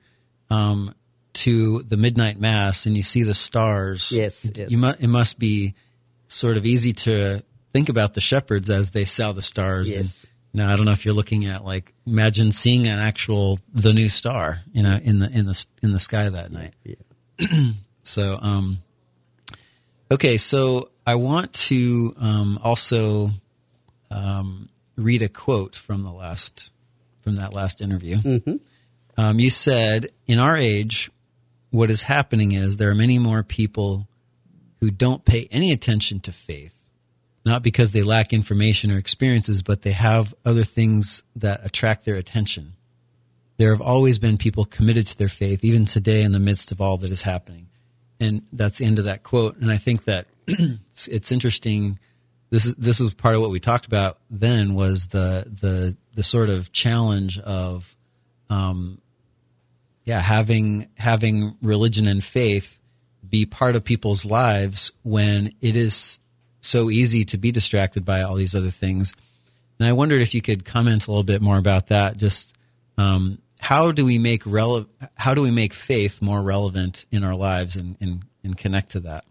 um, 0.49 0.93
to 1.33 1.81
the 1.83 1.97
midnight 1.97 2.39
mass 2.39 2.85
and 2.85 2.95
you 2.95 3.03
see 3.03 3.23
the 3.23 3.33
stars. 3.33 4.11
Yes, 4.11 4.49
yes. 4.55 4.71
You 4.71 4.77
mu- 4.77 4.93
it 4.99 5.07
must 5.09 5.37
be 5.39 5.75
sort 6.27 6.57
of 6.57 6.65
easy 6.65 6.93
to 6.93 7.43
think 7.73 7.89
about 7.89 8.13
the 8.13 8.21
shepherds 8.21 8.69
as 8.69 8.91
they 8.91 9.05
saw 9.05 9.31
the 9.33 9.41
stars. 9.41 9.89
Yes. 9.89 10.23
And, 10.23 10.31
now 10.55 10.71
I 10.71 10.75
don't 10.75 10.85
know 10.85 10.91
if 10.91 11.05
you're 11.05 11.13
looking 11.13 11.45
at 11.45 11.65
like 11.65 11.93
imagine 12.07 12.51
seeing 12.51 12.87
an 12.87 12.97
actual 12.97 13.59
the 13.73 13.93
new 13.93 14.09
star, 14.09 14.61
you 14.71 14.83
know, 14.83 14.99
in 15.03 15.19
the 15.19 15.29
in 15.29 15.45
the 15.45 15.65
in 15.83 15.91
the 15.91 15.99
sky 15.99 16.29
that 16.29 16.51
night. 16.51 16.73
Yeah. 16.83 16.95
So, 18.07 18.37
um, 18.39 18.83
okay, 20.11 20.37
so 20.37 20.89
I 21.07 21.15
want 21.15 21.53
to 21.53 22.13
um, 22.19 22.59
also 22.63 23.31
um, 24.11 24.69
read 24.95 25.23
a 25.23 25.27
quote 25.27 25.75
from 25.75 26.03
the 26.03 26.11
last 26.11 26.71
from 27.21 27.37
that 27.37 27.51
last 27.51 27.81
interview. 27.81 28.17
Um, 29.17 29.39
you 29.39 29.49
said, 29.49 30.09
"In 30.27 30.39
our 30.39 30.55
age, 30.55 31.09
what 31.71 31.89
is 31.89 32.03
happening 32.03 32.51
is 32.51 32.77
there 32.77 32.91
are 32.91 32.95
many 32.95 33.17
more 33.17 33.41
people 33.41 34.07
who 34.81 34.91
don't 34.91 35.25
pay 35.25 35.47
any 35.49 35.71
attention 35.71 36.19
to 36.21 36.31
faith, 36.31 36.74
not 37.45 37.63
because 37.63 37.91
they 37.91 38.03
lack 38.03 38.33
information 38.33 38.91
or 38.91 38.97
experiences, 38.97 39.61
but 39.61 39.83
they 39.83 39.91
have 39.91 40.33
other 40.43 40.63
things 40.63 41.23
that 41.35 41.65
attract 41.65 42.05
their 42.05 42.15
attention." 42.15 42.73
There 43.57 43.71
have 43.71 43.81
always 43.81 44.19
been 44.19 44.37
people 44.37 44.65
committed 44.65 45.07
to 45.07 45.17
their 45.17 45.29
faith, 45.29 45.63
even 45.63 45.85
today 45.85 46.23
in 46.23 46.33
the 46.33 46.39
midst 46.39 46.73
of 46.73 46.81
all 46.81 46.97
that 46.97 47.11
is 47.11 47.21
happening 47.21 47.67
and 48.19 48.43
that's 48.53 48.79
the 48.79 48.85
end 48.85 48.99
of 48.99 49.05
that 49.05 49.23
quote. 49.23 49.57
And 49.57 49.71
I 49.71 49.77
think 49.77 50.05
that 50.05 50.27
it's, 50.47 51.31
interesting. 51.31 51.99
This 52.49 52.65
is 52.65 52.75
this 52.75 52.99
was 52.99 53.13
part 53.13 53.35
of 53.35 53.41
what 53.41 53.49
we 53.49 53.59
talked 53.59 53.85
about 53.85 54.19
then 54.29 54.75
was 54.75 55.07
the 55.07 55.45
the 55.47 55.97
the 56.13 56.23
sort 56.23 56.49
of 56.49 56.71
challenge 56.71 57.39
of, 57.39 57.95
um, 58.49 59.01
yeah, 60.05 60.19
having 60.19 60.89
having 60.95 61.57
religion 61.61 62.07
and 62.07 62.23
faith 62.23 62.79
be 63.27 63.45
part 63.45 63.75
of 63.75 63.83
people's 63.83 64.23
lives 64.23 64.91
when 65.03 65.53
it 65.61 65.75
is 65.75 66.19
so 66.65 66.89
easy 66.89 67.25
to 67.25 67.37
be 67.37 67.51
distracted 67.51 68.03
by 68.03 68.21
all 68.21 68.35
these 68.35 68.55
other 68.55 68.71
things. 68.71 69.13
And 69.79 69.87
I 69.87 69.93
wondered 69.93 70.21
if 70.21 70.33
you 70.33 70.41
could 70.41 70.65
comment 70.65 71.07
a 71.07 71.11
little 71.11 71.23
bit 71.23 71.41
more 71.41 71.57
about 71.57 71.87
that. 71.87 72.17
Just 72.17 72.55
um, 72.97 73.39
how 73.59 73.91
do 73.91 74.05
we 74.05 74.17
make 74.17 74.43
rele- 74.43 74.87
How 75.15 75.33
do 75.33 75.41
we 75.41 75.51
make 75.51 75.73
faith 75.73 76.21
more 76.21 76.41
relevant 76.41 77.05
in 77.11 77.23
our 77.23 77.35
lives 77.35 77.75
and, 77.75 77.97
and, 77.99 78.23
and 78.43 78.57
connect 78.57 78.91
to 78.91 78.99
that? 79.01 79.25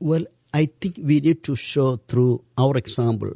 Well, 0.00 0.24
I 0.54 0.66
think 0.80 0.98
we 1.02 1.20
need 1.20 1.42
to 1.44 1.56
show 1.56 1.96
through 1.96 2.44
our 2.56 2.76
example 2.76 3.32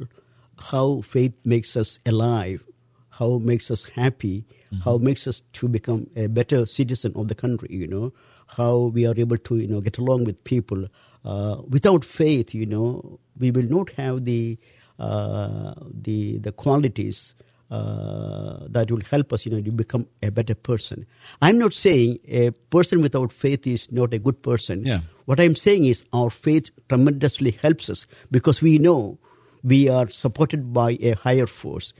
how 0.57 1.01
faith 1.01 1.33
makes 1.43 1.75
us 1.75 1.99
alive, 2.05 2.65
how 3.09 3.35
it 3.35 3.41
makes 3.41 3.69
us 3.69 3.85
happy, 3.85 4.45
how 4.83 4.95
it 4.95 5.01
makes 5.01 5.27
us 5.27 5.41
to 5.53 5.67
become 5.67 6.09
a 6.15 6.27
better 6.27 6.65
citizen 6.65 7.13
of 7.15 7.27
the 7.27 7.35
country. 7.35 7.69
You 7.71 7.87
know, 7.87 8.13
how 8.57 8.91
we 8.93 9.05
are 9.05 9.13
able 9.17 9.37
to 9.37 9.57
you 9.57 9.67
know 9.67 9.81
get 9.81 9.97
along 9.97 10.23
with 10.23 10.43
people. 10.43 10.87
Uh, 11.25 11.61
without 11.69 12.03
faith, 12.03 12.53
you 12.53 12.65
know, 12.65 13.19
we 13.39 13.51
will 13.51 13.69
not 13.69 13.89
have 13.91 14.25
the 14.25 14.57
uh, 14.99 15.73
the 15.91 16.37
the 16.37 16.51
qualities 16.51 17.33
uh, 17.71 18.67
that 18.69 18.91
will 18.91 19.01
help 19.09 19.33
us, 19.33 19.45
you 19.45 19.51
know, 19.51 19.61
to 19.61 19.71
become 19.71 20.07
a 20.21 20.29
better 20.29 20.53
person. 20.53 21.07
I'm 21.41 21.57
not 21.57 21.73
saying 21.73 22.19
a 22.27 22.51
person 22.51 23.01
without 23.01 23.31
faith 23.31 23.65
is 23.65 23.91
not 23.91 24.13
a 24.13 24.19
good 24.19 24.43
person. 24.43 24.85
Yeah. 24.85 24.99
What 25.25 25.39
I'm 25.39 25.55
saying 25.55 25.85
is 25.85 26.05
our 26.13 26.29
faith 26.29 26.69
tremendously 26.89 27.51
helps 27.51 27.89
us 27.89 28.05
because 28.29 28.61
we 28.61 28.77
know 28.77 29.17
we 29.63 29.89
are 29.89 30.07
supported 30.09 30.73
by 30.73 30.97
a 31.01 31.13
higher 31.13 31.47
force. 31.47 31.93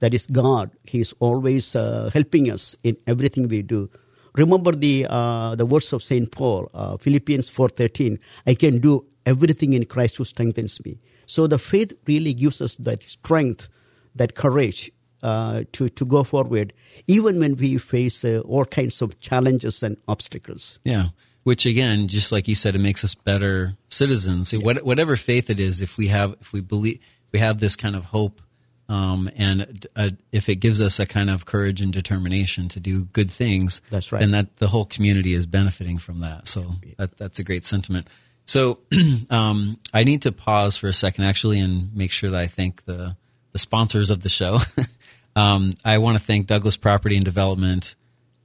That 0.00 0.14
is 0.14 0.28
God. 0.28 0.70
He 0.84 1.00
is 1.00 1.12
always 1.18 1.74
uh, 1.74 2.10
helping 2.14 2.50
us 2.50 2.76
in 2.84 2.96
everything 3.08 3.48
we 3.48 3.62
do. 3.62 3.90
Remember 4.38 4.72
the 4.72 5.06
uh, 5.10 5.56
the 5.56 5.66
words 5.66 5.92
of 5.92 6.02
Saint 6.02 6.30
Paul, 6.30 6.70
uh, 6.72 6.96
Philippians 6.96 7.48
four 7.50 7.68
thirteen. 7.68 8.18
I 8.46 8.54
can 8.54 8.78
do 8.78 9.04
everything 9.26 9.74
in 9.74 9.84
Christ 9.84 10.16
who 10.16 10.24
strengthens 10.24 10.78
me. 10.84 10.98
So 11.26 11.46
the 11.46 11.58
faith 11.58 11.92
really 12.06 12.32
gives 12.32 12.62
us 12.62 12.76
that 12.76 13.02
strength, 13.02 13.68
that 14.14 14.34
courage 14.34 14.90
uh, 15.22 15.64
to 15.72 15.88
to 15.90 16.04
go 16.06 16.24
forward, 16.24 16.72
even 17.06 17.38
when 17.38 17.56
we 17.56 17.78
face 17.78 18.24
uh, 18.24 18.40
all 18.46 18.64
kinds 18.64 19.02
of 19.02 19.18
challenges 19.20 19.82
and 19.82 19.96
obstacles. 20.06 20.78
Yeah. 20.84 21.08
Which 21.44 21.66
again, 21.66 22.08
just 22.08 22.30
like 22.30 22.46
you 22.46 22.54
said, 22.54 22.74
it 22.74 22.80
makes 22.80 23.04
us 23.04 23.14
better 23.14 23.74
citizens. 23.88 24.52
What, 24.52 24.84
whatever 24.84 25.16
faith 25.16 25.48
it 25.48 25.58
is, 25.58 25.80
if 25.80 25.96
we 25.96 26.08
have, 26.08 26.36
if 26.40 26.52
we 26.52 26.60
believe, 26.60 27.00
we 27.32 27.38
have 27.38 27.58
this 27.58 27.74
kind 27.74 27.96
of 27.96 28.04
hope, 28.04 28.42
um, 28.88 29.30
and 29.36 29.86
uh, 29.96 30.10
if 30.32 30.48
it 30.48 30.56
gives 30.56 30.80
us 30.80 30.98
a 30.98 31.06
kind 31.06 31.28
of 31.28 31.44
courage 31.44 31.80
and 31.80 31.92
determination 31.92 32.68
to 32.70 32.80
do 32.80 33.04
good 33.06 33.30
things, 33.30 33.82
That's 33.90 34.12
right. 34.12 34.22
And 34.22 34.32
that 34.34 34.56
the 34.56 34.66
whole 34.66 34.86
community 34.86 35.34
is 35.34 35.46
benefiting 35.46 35.98
from 35.98 36.20
that. 36.20 36.48
So 36.48 36.64
that, 36.96 37.16
that's 37.18 37.38
a 37.38 37.44
great 37.44 37.66
sentiment. 37.66 38.08
So 38.46 38.78
um, 39.30 39.78
I 39.92 40.04
need 40.04 40.22
to 40.22 40.32
pause 40.32 40.78
for 40.78 40.88
a 40.88 40.92
second, 40.92 41.24
actually, 41.24 41.60
and 41.60 41.94
make 41.94 42.12
sure 42.12 42.30
that 42.30 42.40
I 42.40 42.46
thank 42.46 42.84
the 42.84 43.16
the 43.52 43.58
sponsors 43.58 44.10
of 44.10 44.20
the 44.20 44.28
show. 44.28 44.58
um, 45.36 45.72
I 45.84 45.98
want 45.98 46.18
to 46.18 46.24
thank 46.24 46.46
Douglas 46.46 46.76
Property 46.76 47.16
and 47.16 47.24
Development, 47.24 47.94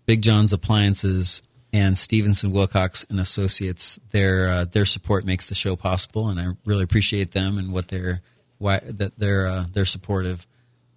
Big 0.06 0.22
John's 0.22 0.54
Appliances, 0.54 1.42
and 1.72 1.98
Stevenson 1.98 2.52
Wilcox 2.52 3.06
and 3.10 3.20
Associates. 3.20 4.00
Their 4.12 4.50
uh, 4.50 4.66
their 4.66 4.86
support 4.86 5.26
makes 5.26 5.48
the 5.48 5.56
show 5.56 5.78
possible, 5.78 6.30
and 6.30 6.40
I 6.40 6.48
really 6.66 6.84
appreciate 6.84 7.32
them 7.32 7.58
and 7.58 7.72
what 7.72 7.88
they're 7.88 8.22
why 8.64 8.80
that 8.84 9.20
they're 9.20 9.46
uh, 9.46 9.66
they're 9.72 9.86
supportive. 9.86 10.48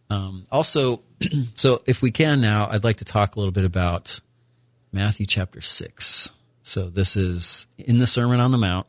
Um, 0.08 0.46
also, 0.50 1.02
so 1.54 1.82
if 1.86 2.00
we 2.00 2.10
can 2.10 2.40
now, 2.40 2.68
I'd 2.70 2.84
like 2.84 2.98
to 2.98 3.04
talk 3.04 3.36
a 3.36 3.38
little 3.40 3.52
bit 3.52 3.64
about 3.64 4.20
Matthew 4.92 5.26
chapter 5.26 5.60
six. 5.60 6.30
So 6.62 6.88
this 6.88 7.16
is 7.16 7.66
in 7.76 7.98
the 7.98 8.06
Sermon 8.06 8.40
on 8.40 8.52
the 8.52 8.58
Mount, 8.58 8.86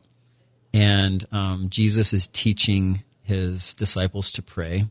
and 0.72 1.26
um, 1.32 1.66
Jesus 1.68 2.12
is 2.12 2.28
teaching 2.28 3.02
his 3.22 3.74
disciples 3.74 4.30
to 4.32 4.42
pray. 4.42 4.84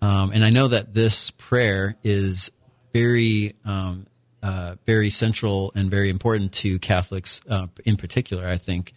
Um, 0.00 0.30
and 0.32 0.44
I 0.44 0.50
know 0.50 0.68
that 0.68 0.94
this 0.94 1.30
prayer 1.32 1.96
is 2.04 2.50
very, 2.92 3.54
um, 3.64 4.06
uh, 4.42 4.76
very 4.86 5.10
central 5.10 5.72
and 5.74 5.90
very 5.90 6.08
important 6.08 6.52
to 6.52 6.78
Catholics 6.78 7.40
uh, 7.48 7.66
in 7.84 7.96
particular. 7.96 8.46
I 8.48 8.56
think 8.56 8.94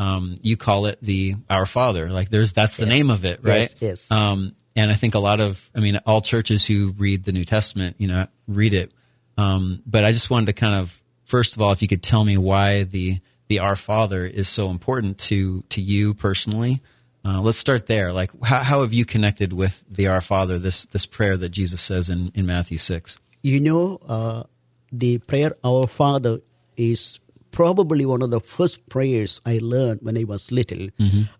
um, 0.00 0.36
you 0.40 0.56
call 0.56 0.86
it 0.86 0.98
the 1.02 1.34
Our 1.48 1.66
Father. 1.66 2.08
Like 2.08 2.30
there's 2.30 2.52
that's 2.52 2.76
the 2.78 2.86
Yes. 2.86 2.94
name 2.96 3.10
of 3.10 3.24
it, 3.24 3.40
right? 3.42 3.60
Yes, 3.60 3.76
yes. 3.80 4.10
Um, 4.10 4.54
and 4.74 4.90
I 4.90 4.94
think 4.94 5.14
a 5.14 5.18
lot 5.18 5.40
of, 5.40 5.68
I 5.76 5.80
mean, 5.80 5.92
all 6.06 6.20
churches 6.22 6.64
who 6.64 6.94
read 6.96 7.24
the 7.24 7.32
New 7.32 7.44
Testament, 7.44 7.96
you 7.98 8.08
know, 8.08 8.26
read 8.48 8.72
it. 8.72 8.92
Um, 9.36 9.82
but 9.84 10.04
I 10.04 10.12
just 10.12 10.30
wanted 10.30 10.46
to 10.46 10.52
kind 10.54 10.74
of, 10.74 11.02
first 11.24 11.54
of 11.56 11.60
all, 11.62 11.70
if 11.72 11.82
you 11.82 11.88
could 11.88 12.02
tell 12.02 12.24
me 12.24 12.36
why 12.38 12.84
the 12.84 13.18
the 13.48 13.58
Our 13.58 13.76
Father 13.76 14.24
is 14.24 14.48
so 14.48 14.70
important 14.70 15.18
to 15.28 15.62
to 15.70 15.80
you 15.82 16.14
personally. 16.14 16.80
Uh, 17.22 17.40
let's 17.42 17.58
start 17.58 17.86
there. 17.86 18.14
Like, 18.14 18.30
how, 18.42 18.62
how 18.62 18.80
have 18.80 18.94
you 18.94 19.04
connected 19.04 19.52
with 19.52 19.84
the 19.90 20.06
Our 20.08 20.22
Father? 20.22 20.58
This 20.58 20.86
this 20.86 21.04
prayer 21.04 21.36
that 21.36 21.50
Jesus 21.50 21.82
says 21.82 22.08
in, 22.08 22.32
in 22.34 22.46
Matthew 22.46 22.78
six. 22.78 23.18
You 23.42 23.60
know, 23.60 23.98
uh, 24.08 24.44
the 24.92 25.18
prayer 25.18 25.52
Our 25.62 25.86
Father 25.86 26.40
is 26.78 27.19
probably 27.50 28.04
one 28.06 28.22
of 28.22 28.30
the 28.30 28.40
first 28.40 28.88
prayers 28.88 29.40
I 29.44 29.58
learned 29.62 30.00
when 30.02 30.16
I 30.16 30.24
was 30.24 30.50
little. 30.50 30.88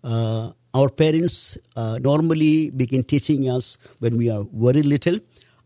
Uh, 0.03 0.51
our 0.73 0.89
parents 0.89 1.57
uh, 1.75 1.99
normally 2.01 2.69
begin 2.69 3.03
teaching 3.03 3.49
us 3.49 3.77
when 3.99 4.17
we 4.17 4.29
are 4.29 4.45
very 4.53 4.83
little, 4.83 5.19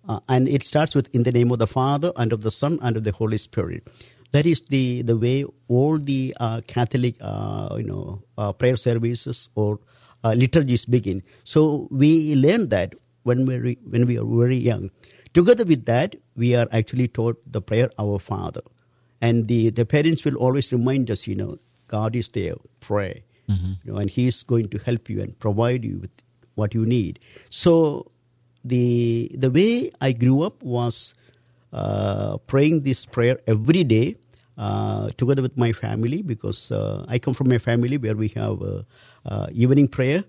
uh, 0.08 0.20
and 0.28 0.48
it 0.48 0.64
starts 0.64 0.96
with 0.96 1.14
in 1.14 1.24
the 1.24 1.32
name 1.32 1.52
of 1.52 1.60
the 1.60 1.68
Father 1.68 2.12
and 2.16 2.34
of 2.34 2.42
the 2.42 2.52
Son 2.52 2.80
and 2.82 2.98
of 2.98 3.04
the 3.04 3.12
Holy 3.12 3.38
Spirit. 3.38 3.88
That 4.32 4.46
is 4.46 4.62
the, 4.70 5.02
the 5.04 5.16
way 5.16 5.46
all 5.68 5.98
the 5.98 6.36
uh, 6.40 6.62
Catholic, 6.68 7.16
uh, 7.22 7.76
you 7.78 7.84
know, 7.84 8.22
uh, 8.38 8.52
prayer 8.52 8.76
services 8.76 9.50
or 9.56 9.80
uh, 10.24 10.34
liturgies 10.34 10.86
begin. 10.86 11.24
So 11.44 11.88
we 11.92 12.36
learn 12.36 12.70
that 12.70 12.96
when 13.24 13.46
we 13.46 13.78
when 13.90 14.06
we 14.06 14.18
are 14.18 14.26
very 14.26 14.58
young. 14.58 14.90
Together 15.34 15.66
with 15.66 15.86
that, 15.86 16.16
we 16.36 16.56
are 16.56 16.68
actually 16.72 17.08
taught 17.08 17.40
the 17.52 17.62
prayer 17.62 17.90
Our 18.00 18.20
Father, 18.20 18.62
and 19.22 19.48
the 19.48 19.70
the 19.70 19.86
parents 19.86 20.24
will 20.26 20.36
always 20.36 20.72
remind 20.72 21.10
us, 21.12 21.28
you 21.28 21.36
know, 21.36 21.58
God 21.88 22.16
is 22.16 22.30
there, 22.30 22.56
pray, 22.80 23.24
you 23.86 23.92
know, 23.92 23.98
and 24.00 24.10
He 24.10 24.28
is 24.28 24.44
going 24.44 24.70
to 24.70 24.78
help 24.80 25.10
you 25.10 25.22
and 25.22 25.38
provide 25.40 25.84
you 25.86 26.00
with 26.00 26.12
what 26.56 26.74
you 26.74 26.86
need. 26.86 27.20
So 27.50 28.12
the 28.64 29.32
the 29.36 29.50
way 29.52 29.92
I 30.02 30.12
grew 30.14 30.42
up 30.44 30.62
was 30.64 31.14
uh, 31.74 32.38
praying 32.48 32.82
this 32.82 33.06
prayer 33.06 33.40
every 33.48 33.84
day 33.84 34.16
uh, 34.58 35.10
together 35.18 35.42
with 35.42 35.58
my 35.58 35.72
family 35.74 36.22
because 36.22 36.72
uh, 36.72 37.06
I 37.08 37.20
come 37.20 37.34
from 37.34 37.52
a 37.52 37.60
family 37.60 37.98
where 37.98 38.16
we 38.16 38.30
have 38.30 38.62
uh, 38.62 38.82
uh, 39.26 39.48
evening 39.52 39.88
prayer. 39.88 40.24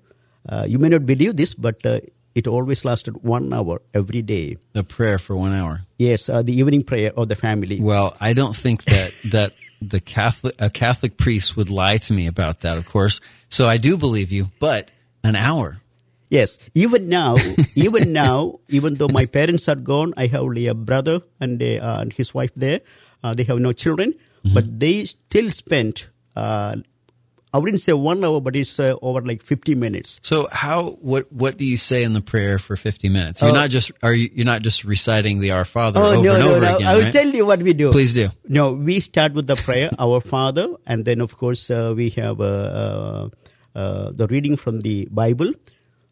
Uh, 0.49 0.64
you 0.69 0.78
may 0.78 0.88
not 0.88 1.07
believe 1.07 1.37
this, 1.37 1.55
but 1.55 1.85
uh, 1.87 2.00
it 2.37 2.47
always 2.47 2.85
lasted 2.85 3.25
one 3.25 3.52
hour 3.55 3.81
every 3.95 4.21
day. 4.21 4.59
A 4.75 4.83
prayer 4.83 5.19
for 5.19 5.35
one 5.35 5.55
hour. 5.55 5.81
Yes, 5.99 6.28
uh, 6.28 6.43
the 6.43 6.52
evening 6.52 6.85
prayer 6.85 7.11
of 7.16 7.31
the 7.31 7.35
family. 7.35 7.81
Well, 7.81 8.14
I 8.21 8.35
don't 8.35 8.55
think 8.55 8.85
that 8.85 9.12
that 9.33 9.55
the 9.81 10.00
Catholic 10.00 10.55
a 10.59 10.69
Catholic 10.69 11.16
priest 11.16 11.57
would 11.57 11.71
lie 11.71 11.97
to 11.97 12.12
me 12.12 12.26
about 12.26 12.61
that. 12.61 12.76
Of 12.76 12.85
course, 12.85 13.21
so 13.49 13.66
I 13.66 13.78
do 13.78 13.97
believe 13.97 14.31
you, 14.31 14.50
but 14.61 14.93
an 15.25 15.35
hour. 15.35 15.81
Yes, 16.28 16.59
even 16.75 17.09
now, 17.09 17.37
even 17.75 18.12
now, 18.12 18.61
even 18.69 18.97
though 18.97 19.09
my 19.09 19.25
parents 19.25 19.66
are 19.69 19.81
gone, 19.81 20.12
I 20.16 20.26
have 20.26 20.43
only 20.43 20.66
a 20.66 20.75
brother 20.75 21.23
and, 21.40 21.62
uh, 21.62 22.00
and 22.00 22.12
his 22.12 22.35
wife 22.35 22.52
there. 22.55 22.81
Uh, 23.23 23.33
they 23.33 23.45
have 23.45 23.61
no 23.61 23.73
children, 23.73 24.12
but 24.52 24.78
they 24.78 25.05
still 25.07 25.50
spent. 25.50 26.09
Uh, 27.56 27.58
I 27.58 27.62
wouldn't 27.62 27.80
say 27.80 27.92
one 27.92 28.25
hour, 28.25 28.40
but 28.40 28.54
it's 28.56 28.78
uh, 28.78 28.94
over 29.02 29.20
like 29.22 29.42
fifty 29.42 29.75
minutes. 29.75 30.20
So 30.22 30.48
how 30.52 30.98
what 31.00 31.32
what 31.32 31.56
do 31.56 31.64
you 31.64 31.76
say 31.76 32.02
in 32.04 32.12
the 32.12 32.20
prayer 32.20 32.58
for 32.58 32.76
50 32.76 33.08
minutes? 33.08 33.40
You're 33.42 33.50
Oh. 33.50 33.54
not 33.54 33.70
just 33.70 33.92
are 34.02 34.12
you 34.12 34.30
you're 34.34 34.44
not 34.46 34.62
just 34.62 34.84
reciting 34.84 35.40
the 35.40 35.50
Our 35.52 35.64
Father 35.64 36.00
Oh 36.00 36.14
over 36.14 36.22
no, 36.22 36.34
and 36.34 36.44
no, 36.44 36.50
over 36.50 36.60
no! 36.60 36.76
again, 36.76 36.86
I 36.88 36.94
will 36.94 37.02
right? 37.02 37.12
tell 37.12 37.28
you 37.28 37.46
what 37.46 37.62
we 37.62 37.72
do. 37.72 37.90
Please 37.92 38.14
do. 38.14 38.28
No, 38.48 38.72
we 38.72 39.00
start 39.00 39.32
with 39.32 39.46
the 39.46 39.56
prayer, 39.56 39.90
our 39.98 40.20
Father, 40.20 40.68
and 40.86 41.04
then 41.04 41.20
of 41.20 41.36
course 41.38 41.70
uh, 41.70 41.94
we 41.96 42.10
have 42.10 42.40
uh, 42.40 42.44
uh, 42.44 43.28
uh, 43.75 44.10
the 44.12 44.26
reading 44.28 44.56
from 44.56 44.80
the 44.80 45.06
Bible. 45.10 45.52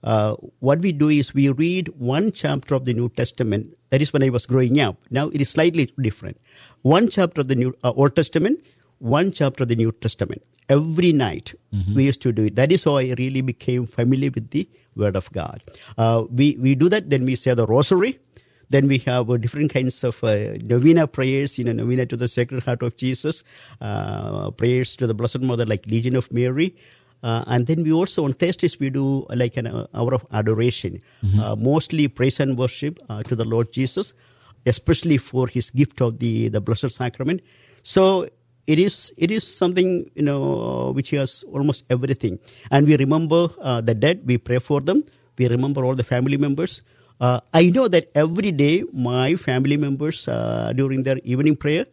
Uh, 0.02 0.34
what 0.60 0.80
we 0.80 0.92
do 0.92 1.08
is 1.08 1.32
we 1.34 1.48
read 1.48 1.88
one 1.98 2.30
chapter 2.30 2.74
of 2.74 2.84
the 2.84 2.92
New 2.92 3.08
Testament. 3.08 3.76
That 3.90 4.02
is 4.02 4.12
when 4.12 4.22
I 4.22 4.28
was 4.28 4.44
growing 4.46 4.78
up. 4.80 4.96
Now 5.10 5.28
it 5.30 5.40
is 5.40 5.48
slightly 5.50 5.90
different. 6.00 6.36
One 6.82 7.08
chapter 7.08 7.40
of 7.40 7.48
the 7.48 7.54
New 7.54 7.74
uh, 7.82 7.92
Old 7.96 8.14
Testament, 8.14 8.60
one 8.98 9.32
chapter 9.32 9.62
of 9.62 9.68
the 9.68 9.76
New 9.76 9.92
Testament. 9.92 10.42
Every 10.68 11.12
night 11.12 11.54
we 11.94 12.04
used 12.04 12.22
to 12.22 12.32
do 12.32 12.44
it. 12.44 12.56
That 12.56 12.72
is 12.72 12.84
how 12.84 12.96
I 12.96 13.14
really 13.18 13.42
became 13.42 13.86
familiar 13.86 14.30
with 14.34 14.50
the 14.50 14.68
Word 14.96 15.16
of 15.16 15.30
God. 15.32 15.62
Uh, 15.98 16.24
we 16.30 16.56
we 16.60 16.74
do 16.74 16.88
that. 16.88 17.10
Then 17.10 17.24
we 17.24 17.36
say 17.36 17.54
the 17.54 17.66
Rosary. 17.66 18.18
Then 18.70 18.88
we 18.88 18.98
have 18.98 19.28
uh, 19.30 19.36
different 19.36 19.72
kinds 19.72 20.02
of 20.04 20.24
uh, 20.24 20.54
novena 20.62 21.06
prayers, 21.06 21.58
you 21.58 21.64
know, 21.64 21.72
novena 21.72 22.06
to 22.06 22.16
the 22.16 22.28
Sacred 22.28 22.62
Heart 22.64 22.82
of 22.82 22.96
Jesus, 22.96 23.44
uh, 23.80 24.50
prayers 24.52 24.96
to 24.96 25.06
the 25.06 25.14
Blessed 25.14 25.40
Mother 25.40 25.66
like 25.66 25.86
Legion 25.86 26.16
of 26.16 26.32
Mary. 26.32 26.74
Uh, 27.22 27.42
and 27.46 27.66
then 27.66 27.82
we 27.82 27.92
also 27.92 28.24
on 28.24 28.32
Thursdays 28.32 28.78
we 28.78 28.90
do 28.90 29.24
uh, 29.30 29.34
like 29.36 29.56
an 29.56 29.66
uh, 29.66 29.86
hour 29.94 30.14
of 30.14 30.26
adoration, 30.32 31.00
uh, 31.40 31.56
mostly 31.56 32.08
praise 32.08 32.40
and 32.40 32.58
worship 32.58 32.98
uh, 33.08 33.22
to 33.22 33.34
the 33.36 33.44
Lord 33.44 33.72
Jesus, 33.72 34.12
especially 34.66 35.16
for 35.18 35.46
His 35.48 35.70
gift 35.70 36.00
of 36.00 36.18
the 36.18 36.48
the 36.48 36.60
Blessed 36.60 36.90
Sacrament. 36.90 37.40
So 37.82 38.28
it 38.66 38.78
is 38.78 39.12
it 39.16 39.30
is 39.30 39.44
something 39.44 40.10
you 40.14 40.22
know 40.22 40.92
which 40.94 41.10
has 41.10 41.44
almost 41.52 41.84
everything, 41.90 42.38
and 42.70 42.86
we 42.86 42.96
remember 42.96 43.48
uh, 43.60 43.80
the 43.80 43.94
dead. 43.94 44.22
We 44.24 44.38
pray 44.38 44.58
for 44.58 44.80
them. 44.80 45.04
We 45.38 45.48
remember 45.48 45.84
all 45.84 45.94
the 45.94 46.04
family 46.04 46.36
members. 46.36 46.82
Uh, 47.20 47.40
I 47.52 47.70
know 47.70 47.88
that 47.88 48.10
every 48.14 48.50
day 48.50 48.84
my 48.92 49.36
family 49.36 49.76
members 49.76 50.26
uh, 50.26 50.72
during 50.74 51.04
their 51.04 51.18
evening 51.22 51.56
prayer 51.56 51.86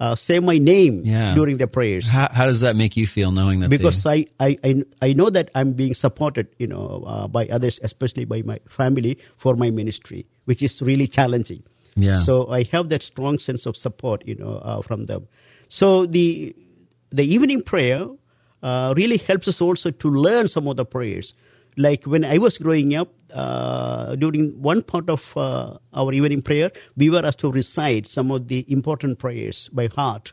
uh, 0.00 0.14
say 0.14 0.38
my 0.38 0.58
name 0.58 1.02
Yeah. 1.04 1.34
during 1.34 1.56
their 1.56 1.66
prayers 1.66 2.06
How, 2.06 2.28
how 2.30 2.44
does 2.44 2.60
that 2.60 2.76
make 2.76 2.96
you 2.96 3.06
feel 3.06 3.30
knowing 3.32 3.60
that 3.60 3.70
because 3.70 4.02
they, 4.02 4.26
I, 4.38 4.56
I, 4.62 4.84
I, 5.00 5.12
know 5.12 5.30
that 5.30 5.50
I'm 5.54 5.72
being 5.72 5.94
supported, 5.94 6.48
you 6.58 6.66
know, 6.66 7.04
uh, 7.06 7.28
by 7.28 7.46
others, 7.46 7.80
especially 7.82 8.24
by 8.24 8.42
my 8.42 8.60
family 8.68 9.18
for 9.36 9.56
my 9.56 9.70
ministry, 9.70 10.26
which 10.44 10.62
is 10.62 10.82
really 10.82 11.06
challenging. 11.06 11.62
Yeah. 11.94 12.20
So 12.20 12.50
I 12.50 12.64
have 12.72 12.90
that 12.90 13.02
strong 13.02 13.38
sense 13.38 13.64
of 13.64 13.76
support, 13.76 14.22
you 14.26 14.34
know, 14.34 14.56
uh, 14.56 14.82
from 14.82 15.04
them. 15.04 15.28
So 15.68 16.06
the 16.06 16.54
the 17.10 17.24
evening 17.24 17.62
prayer 17.62 18.06
uh, 18.62 18.94
really 18.96 19.18
helps 19.18 19.48
us 19.48 19.60
also 19.60 19.90
to 19.90 20.08
learn 20.10 20.48
some 20.48 20.66
of 20.68 20.76
the 20.76 20.84
prayers. 20.84 21.34
Like 21.76 22.04
when 22.04 22.24
I 22.24 22.38
was 22.38 22.56
growing 22.56 22.94
up, 22.94 23.12
uh, 23.34 24.14
during 24.16 24.62
one 24.62 24.82
part 24.82 25.10
of 25.10 25.36
uh, 25.36 25.76
our 25.92 26.12
evening 26.12 26.40
prayer, 26.40 26.70
we 26.96 27.10
were 27.10 27.24
asked 27.24 27.40
to 27.40 27.52
recite 27.52 28.06
some 28.06 28.30
of 28.30 28.48
the 28.48 28.64
important 28.72 29.18
prayers 29.18 29.68
by 29.72 29.88
heart. 29.88 30.32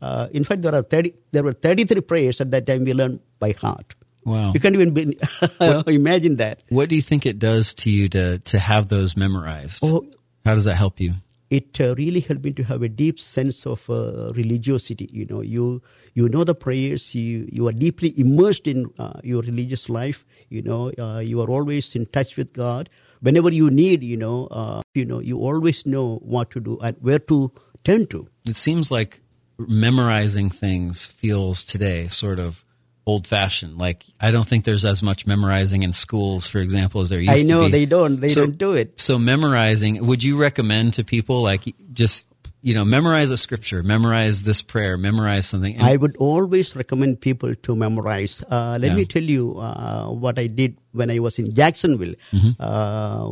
Uh, 0.00 0.28
in 0.30 0.44
fact, 0.44 0.62
there 0.62 0.72
are 0.74 0.82
thirty. 0.82 1.14
There 1.32 1.42
were 1.42 1.52
thirty-three 1.52 2.02
prayers 2.02 2.40
at 2.40 2.52
that 2.52 2.64
time 2.64 2.84
we 2.84 2.94
learned 2.94 3.18
by 3.40 3.52
heart. 3.52 3.96
Wow. 4.24 4.52
You 4.54 4.60
can't 4.60 4.74
even 4.76 4.94
be, 4.94 5.18
imagine 5.88 6.36
that. 6.36 6.62
what 6.68 6.88
do 6.88 6.94
you 6.96 7.02
think 7.02 7.26
it 7.26 7.38
does 7.40 7.74
to 7.82 7.90
you 7.90 8.08
to 8.10 8.38
to 8.38 8.58
have 8.60 8.88
those 8.88 9.16
memorized? 9.16 9.80
Oh, 9.82 10.06
How 10.44 10.54
does 10.54 10.64
that 10.66 10.76
help 10.76 11.00
you? 11.00 11.14
It 11.54 11.80
uh, 11.80 11.94
really 11.96 12.20
helped 12.20 12.44
me 12.44 12.52
to 12.52 12.64
have 12.64 12.82
a 12.82 12.88
deep 12.88 13.20
sense 13.20 13.66
of 13.66 13.88
uh, 13.88 14.32
religiosity. 14.34 15.08
You 15.12 15.26
know, 15.26 15.40
you 15.40 15.82
you 16.14 16.28
know 16.28 16.44
the 16.44 16.54
prayers. 16.54 17.14
You 17.14 17.48
you 17.50 17.68
are 17.68 17.72
deeply 17.72 18.12
immersed 18.18 18.66
in 18.66 18.90
uh, 18.98 19.20
your 19.22 19.42
religious 19.42 19.88
life. 19.88 20.24
You 20.48 20.62
know, 20.62 20.92
uh, 20.98 21.20
you 21.20 21.40
are 21.40 21.50
always 21.50 21.94
in 21.94 22.06
touch 22.06 22.36
with 22.36 22.52
God. 22.52 22.90
Whenever 23.20 23.52
you 23.52 23.70
need, 23.70 24.02
you 24.02 24.16
know, 24.16 24.46
uh, 24.48 24.82
you 24.94 25.04
know, 25.04 25.20
you 25.20 25.38
always 25.38 25.86
know 25.86 26.16
what 26.34 26.50
to 26.50 26.60
do 26.60 26.78
and 26.80 26.96
where 27.00 27.20
to 27.30 27.52
turn 27.84 28.06
to. 28.08 28.26
It 28.46 28.56
seems 28.56 28.90
like 28.90 29.20
memorizing 29.58 30.50
things 30.50 31.06
feels 31.06 31.62
today 31.64 32.08
sort 32.08 32.38
of 32.38 32.63
old 33.06 33.26
fashioned. 33.26 33.78
Like 33.78 34.04
I 34.20 34.30
don't 34.30 34.46
think 34.46 34.64
there's 34.64 34.84
as 34.84 35.02
much 35.02 35.26
memorizing 35.26 35.82
in 35.82 35.92
schools, 35.92 36.46
for 36.46 36.58
example, 36.60 37.00
as 37.02 37.10
there 37.10 37.20
used 37.20 37.32
to 37.32 37.44
be. 37.46 37.52
I 37.52 37.56
know 37.56 37.68
they 37.68 37.86
don't. 37.86 38.16
They 38.16 38.28
So- 38.28 38.46
don't 38.46 38.58
do 38.58 38.72
it. 38.74 38.98
So 39.00 39.18
memorizing, 39.18 40.04
would 40.06 40.22
you 40.22 40.38
recommend 40.38 40.94
to 40.94 41.04
people 41.04 41.42
like 41.42 41.64
just 41.92 42.26
you 42.62 42.72
know 42.74 42.82
memorize 42.84 43.30
a 43.30 43.36
scripture, 43.36 43.82
memorize 43.82 44.42
this 44.42 44.62
prayer, 44.62 44.96
memorize 44.96 45.44
something? 45.46 45.74
And- 45.76 45.84
I 45.84 45.96
would 45.96 46.16
always 46.16 46.74
recommend 46.74 47.20
people 47.20 47.54
to 47.54 47.76
memorize. 47.76 48.42
Uh, 48.50 48.78
let 48.80 48.90
Yeah. 48.92 48.96
me 48.96 49.04
tell 49.04 49.22
you 49.22 49.58
uh, 49.60 50.06
what 50.08 50.38
I 50.38 50.46
did 50.46 50.78
when 50.92 51.10
I 51.10 51.18
was 51.18 51.38
in 51.38 51.52
Jacksonville, 51.54 52.14
uh, 52.58 53.28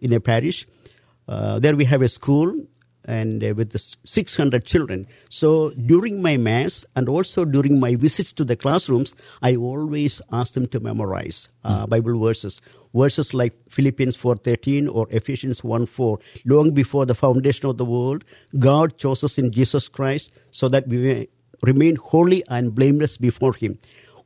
in 0.00 0.12
a 0.12 0.20
parish. 0.20 0.66
Uh, 1.28 1.58
there 1.58 1.74
we 1.74 1.84
have 1.84 2.02
a 2.02 2.08
school 2.08 2.54
and 3.06 3.42
uh, 3.42 3.54
with 3.54 3.70
the 3.70 3.96
600 4.04 4.64
children. 4.64 5.06
So 5.30 5.70
during 5.70 6.20
my 6.20 6.36
mass 6.36 6.84
and 6.94 7.08
also 7.08 7.44
during 7.44 7.80
my 7.80 7.94
visits 7.94 8.32
to 8.34 8.44
the 8.44 8.56
classrooms, 8.56 9.14
I 9.42 9.56
always 9.56 10.20
ask 10.32 10.54
them 10.54 10.66
to 10.68 10.80
memorize 10.80 11.48
uh, 11.64 11.86
Bible 11.86 12.18
verses. 12.18 12.60
Verses 12.94 13.34
like 13.34 13.54
Philippians 13.70 14.16
4.13 14.16 14.92
or 14.92 15.06
Ephesians 15.10 15.60
1.4. 15.60 16.18
Long 16.46 16.72
before 16.72 17.06
the 17.06 17.14
foundation 17.14 17.68
of 17.68 17.76
the 17.76 17.84
world, 17.84 18.24
God 18.58 18.98
chose 18.98 19.22
us 19.22 19.38
in 19.38 19.52
Jesus 19.52 19.88
Christ 19.88 20.30
so 20.50 20.68
that 20.68 20.88
we 20.88 20.96
may 20.96 21.28
remain 21.62 21.96
holy 21.96 22.42
and 22.48 22.74
blameless 22.74 23.16
before 23.18 23.54
Him. 23.54 23.78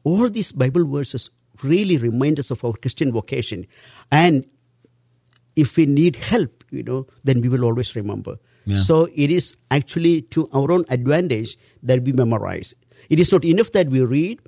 All 0.04 0.28
these 0.28 0.52
Bible 0.52 0.86
verses 0.86 1.30
really 1.62 1.96
remind 1.96 2.38
us 2.38 2.50
of 2.50 2.64
our 2.64 2.72
Christian 2.72 3.12
vocation. 3.12 3.66
And 4.10 4.48
if 5.56 5.76
we 5.76 5.86
need 5.86 6.16
help, 6.16 6.64
you 6.70 6.82
know, 6.82 7.06
then 7.24 7.40
we 7.40 7.48
will 7.48 7.64
always 7.64 7.94
remember. 7.96 8.38
Yeah. 8.70 8.78
So 8.78 9.08
it 9.14 9.30
is 9.30 9.56
actually 9.70 10.22
to 10.34 10.48
our 10.52 10.70
own 10.70 10.84
advantage 10.88 11.56
that 11.82 12.02
we 12.02 12.12
memorize. 12.12 12.74
It 13.08 13.18
is 13.18 13.32
not 13.32 13.44
enough 13.44 13.72
that 13.72 13.88
we 13.88 14.00
read, 14.02 14.40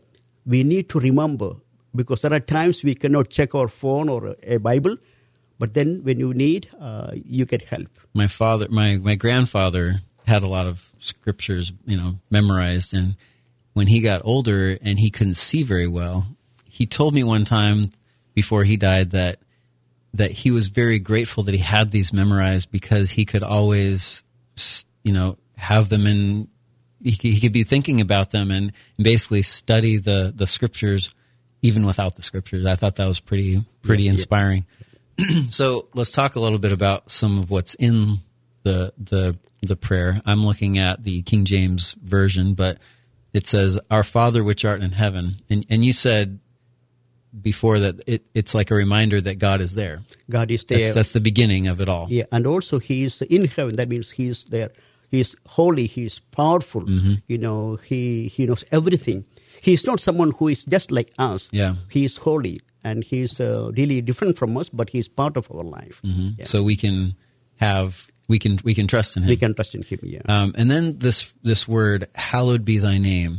we 0.47 0.63
need 0.63 0.89
to 0.91 1.01
remember 1.01 1.55
because 1.95 2.23
there 2.23 2.33
are 2.33 2.41
times 2.41 2.83
we 2.83 2.95
cannot 2.95 3.31
check 3.31 3.55
our 3.55 3.69
phone 3.69 4.09
or 4.09 4.29
a, 4.29 4.55
a 4.55 4.57
Bible, 4.59 4.97
but 5.59 5.75
then 5.75 6.03
when 6.05 6.19
you 6.19 6.33
need, 6.33 6.69
uh, 6.81 7.13
you 7.15 7.45
get 7.45 7.63
help. 7.63 7.89
my 8.15 8.27
father 8.27 8.67
my 8.71 8.97
my 8.99 9.15
grandfather 9.15 10.01
had 10.27 10.43
a 10.43 10.49
lot 10.49 10.67
of 10.67 10.93
scriptures 10.99 11.73
you 11.87 11.97
know 11.97 12.15
memorized 12.31 12.95
and 12.95 13.17
when 13.73 13.87
he 13.87 14.01
got 14.01 14.21
older 14.25 14.79
and 14.83 14.99
he 14.99 15.11
couldn't 15.11 15.35
see 15.35 15.63
very 15.63 15.89
well 15.89 16.27
he 16.71 16.87
told 16.87 17.15
me 17.15 17.25
one 17.25 17.45
time 17.45 17.91
before 18.35 18.65
he 18.65 18.77
died 18.77 19.11
that 19.11 19.39
that 20.14 20.31
he 20.31 20.51
was 20.51 20.68
very 20.68 20.98
grateful 20.98 21.42
that 21.44 21.55
he 21.55 21.61
had 21.61 21.90
these 21.90 22.12
memorized 22.12 22.70
because 22.70 23.11
he 23.11 23.25
could 23.25 23.42
always 23.42 24.22
you 25.03 25.12
know 25.12 25.37
have 25.57 25.88
them 25.88 26.07
in 26.07 26.48
he, 27.03 27.12
could- 27.16 27.31
he 27.33 27.40
could 27.40 27.53
be 27.53 27.64
thinking 27.64 28.01
about 28.01 28.31
them 28.31 28.51
and 28.51 28.72
basically 28.98 29.42
study 29.42 29.96
the 29.96 30.33
the 30.35 30.46
scriptures 30.46 31.14
even 31.62 31.87
without 31.87 32.16
the 32.16 32.22
scriptures. 32.22 32.66
I 32.66 32.75
thought 32.75 32.96
that 32.96 33.07
was 33.07 33.20
pretty 33.20 33.64
pretty 33.83 34.09
inspiring. 34.09 34.66
So 35.51 35.88
let's 35.94 36.11
talk 36.11 36.37
a 36.37 36.40
little 36.40 36.59
bit 36.59 36.72
about 36.72 37.11
some 37.11 37.38
of 37.38 37.51
what's 37.51 37.75
in 37.75 38.18
the 38.62 38.92
the 38.98 39.37
the 39.61 39.77
prayer. 39.77 40.20
I'm 40.25 40.44
looking 40.44 40.79
at 40.79 41.05
the 41.05 41.22
King 41.22 41.44
James 41.44 41.92
version, 42.03 42.55
but 42.55 42.79
it 43.33 43.46
says, 43.46 43.79
"Our 43.90 44.03
Father 44.03 44.42
which 44.42 44.64
art 44.64 44.83
in 44.83 44.90
heaven," 44.92 45.37
and 45.51 45.66
and 45.68 45.85
you 45.85 45.92
said 45.92 46.40
before 47.40 47.79
that 47.79 48.01
it, 48.07 48.27
it's 48.35 48.55
like 48.55 48.71
a 48.71 48.75
reminder 48.75 49.21
that 49.21 49.38
God 49.38 49.61
is 49.61 49.75
there. 49.75 50.01
God 50.31 50.51
is 50.51 50.64
there. 50.64 50.79
That's 50.79 50.90
that's 50.92 51.12
the 51.12 51.21
beginning 51.21 51.68
of 51.68 51.81
it 51.81 51.88
all. 51.88 52.07
Yeah, 52.11 52.25
and 52.33 52.47
also 52.47 52.79
he 52.79 53.05
is 53.05 53.23
in 53.23 53.47
heaven. 53.47 53.77
That 53.77 53.88
means 53.88 54.11
he 54.11 54.29
is 54.29 54.45
there. 54.45 54.71
He 55.11 55.21
is 55.21 55.37
holy. 55.47 55.87
He 55.87 56.05
is 56.05 56.18
powerful. 56.18 56.83
Mm-hmm. 56.83 57.14
You 57.29 57.38
know, 57.38 57.77
he 57.77 58.29
he 58.29 58.47
knows 58.47 58.64
everything. 58.73 59.25
He 59.61 59.75
is 59.75 59.87
not 59.87 60.01
someone 60.01 60.33
who 60.33 60.49
is 60.49 60.64
just 60.64 60.90
like 60.90 61.12
us. 61.18 61.49
Yeah. 61.53 61.77
he 61.88 62.05
is 62.05 62.16
holy, 62.16 62.61
and 62.83 63.05
he 63.05 63.23
is 63.23 63.40
uh, 63.40 63.71
really 63.77 64.01
different 64.01 64.37
from 64.37 64.57
us. 64.57 64.68
But 64.68 64.90
he 64.90 64.99
is 64.99 65.09
part 65.09 65.37
of 65.37 65.51
our 65.55 65.62
life. 65.62 66.01
Yeah. 66.03 66.45
So 66.45 66.62
we 66.62 66.77
can 66.77 67.14
have 67.57 68.11
we 68.29 68.38
can 68.38 68.59
we 68.64 68.75
can 68.75 68.87
trust 68.88 69.16
in 69.16 69.23
Him. 69.23 69.29
we 69.29 69.37
can 69.37 69.55
trust 69.55 69.75
in 69.75 69.83
him. 69.83 69.99
Yeah. 70.03 70.23
Um, 70.29 70.55
and 70.57 70.71
then 70.71 70.99
this 70.99 71.33
this 71.42 71.68
word, 71.68 72.09
"Hallowed 72.14 72.64
be 72.64 72.79
Thy 72.79 72.99
name." 72.99 73.38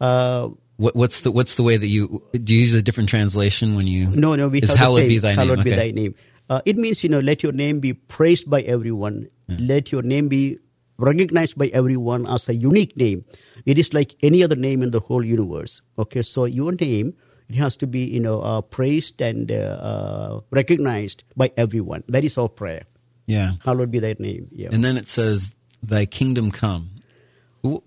Uh, 0.00 0.48
what, 0.76 0.94
what's 0.94 1.20
the 1.20 1.30
what's 1.30 1.54
the 1.54 1.62
way 1.62 1.76
that 1.76 1.88
you 1.88 2.22
do 2.32 2.54
you 2.54 2.60
use 2.60 2.74
a 2.74 2.82
different 2.82 3.08
translation 3.08 3.76
when 3.76 3.86
you 3.86 4.06
No, 4.08 4.34
no, 4.34 4.48
we 4.48 4.60
is 4.60 4.70
have 4.70 4.78
hallowed 4.78 5.08
be 5.08 5.18
thy 5.18 5.30
name 5.30 5.38
hallowed 5.38 5.64
be 5.64 5.70
thy 5.70 5.90
name. 5.90 6.14
Uh, 6.48 6.60
it 6.64 6.76
means, 6.76 7.02
you 7.02 7.10
know, 7.10 7.18
let 7.18 7.42
your 7.42 7.52
name 7.52 7.80
be 7.80 7.92
praised 7.92 8.48
by 8.48 8.62
everyone. 8.62 9.28
Let 9.48 9.90
your 9.90 10.02
name 10.02 10.28
be 10.28 10.58
recognized 10.98 11.58
by 11.58 11.66
everyone 11.68 12.26
as 12.26 12.48
a 12.48 12.54
unique 12.54 12.96
name. 12.96 13.24
It 13.64 13.78
is 13.78 13.92
like 13.92 14.14
any 14.22 14.42
other 14.44 14.56
name 14.56 14.82
in 14.82 14.90
the 14.90 15.00
whole 15.00 15.24
universe. 15.24 15.82
Okay, 15.98 16.22
so 16.22 16.44
your 16.44 16.72
name, 16.72 17.14
it 17.48 17.56
has 17.56 17.76
to 17.76 17.86
be, 17.86 18.04
you 18.04 18.20
know, 18.20 18.40
uh, 18.42 18.60
praised 18.60 19.20
and 19.20 19.50
uh, 19.50 19.54
uh, 19.54 20.40
recognized 20.50 21.24
by 21.36 21.50
everyone. 21.56 22.04
That 22.08 22.24
is 22.24 22.38
our 22.38 22.48
prayer. 22.48 22.84
yeah 23.26 23.52
Hallowed 23.64 23.90
be 23.90 23.98
thy 23.98 24.14
name. 24.18 24.48
Yeah. 24.52 24.70
and 24.72 24.84
then 24.84 24.96
it 24.96 25.08
says 25.08 25.52
thy 25.82 26.06
kingdom 26.06 26.50
come 26.50 26.90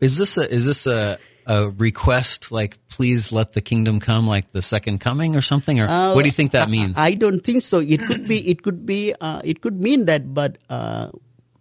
is 0.02 0.18
this 0.18 0.38
a 0.38 0.50
is 0.52 0.66
this 0.66 0.86
a 0.88 1.18
a 1.50 1.72
request 1.72 2.52
like 2.52 2.78
please 2.90 3.32
let 3.32 3.54
the 3.54 3.62
kingdom 3.62 4.00
come 4.00 4.28
like 4.28 4.52
the 4.52 4.62
second 4.62 5.02
coming 5.02 5.36
or 5.36 5.42
something 5.42 5.82
or 5.82 5.88
Uh, 5.90 6.14
what 6.14 6.22
do 6.22 6.28
you 6.28 6.38
think 6.38 6.52
that 6.52 6.70
means 6.70 6.96
I, 6.98 7.08
I 7.08 7.14
don't 7.16 7.44
think 7.44 7.64
so. 7.64 7.80
It 7.80 8.00
could 8.06 8.28
be. 8.28 8.38
It 8.52 8.62
could 8.62 8.86
be. 8.86 9.16
Uh, 9.20 9.42
it 9.44 9.62
could 9.62 9.82
mean 9.82 10.06
that, 10.06 10.32
but 10.34 10.60
uh, 10.70 11.10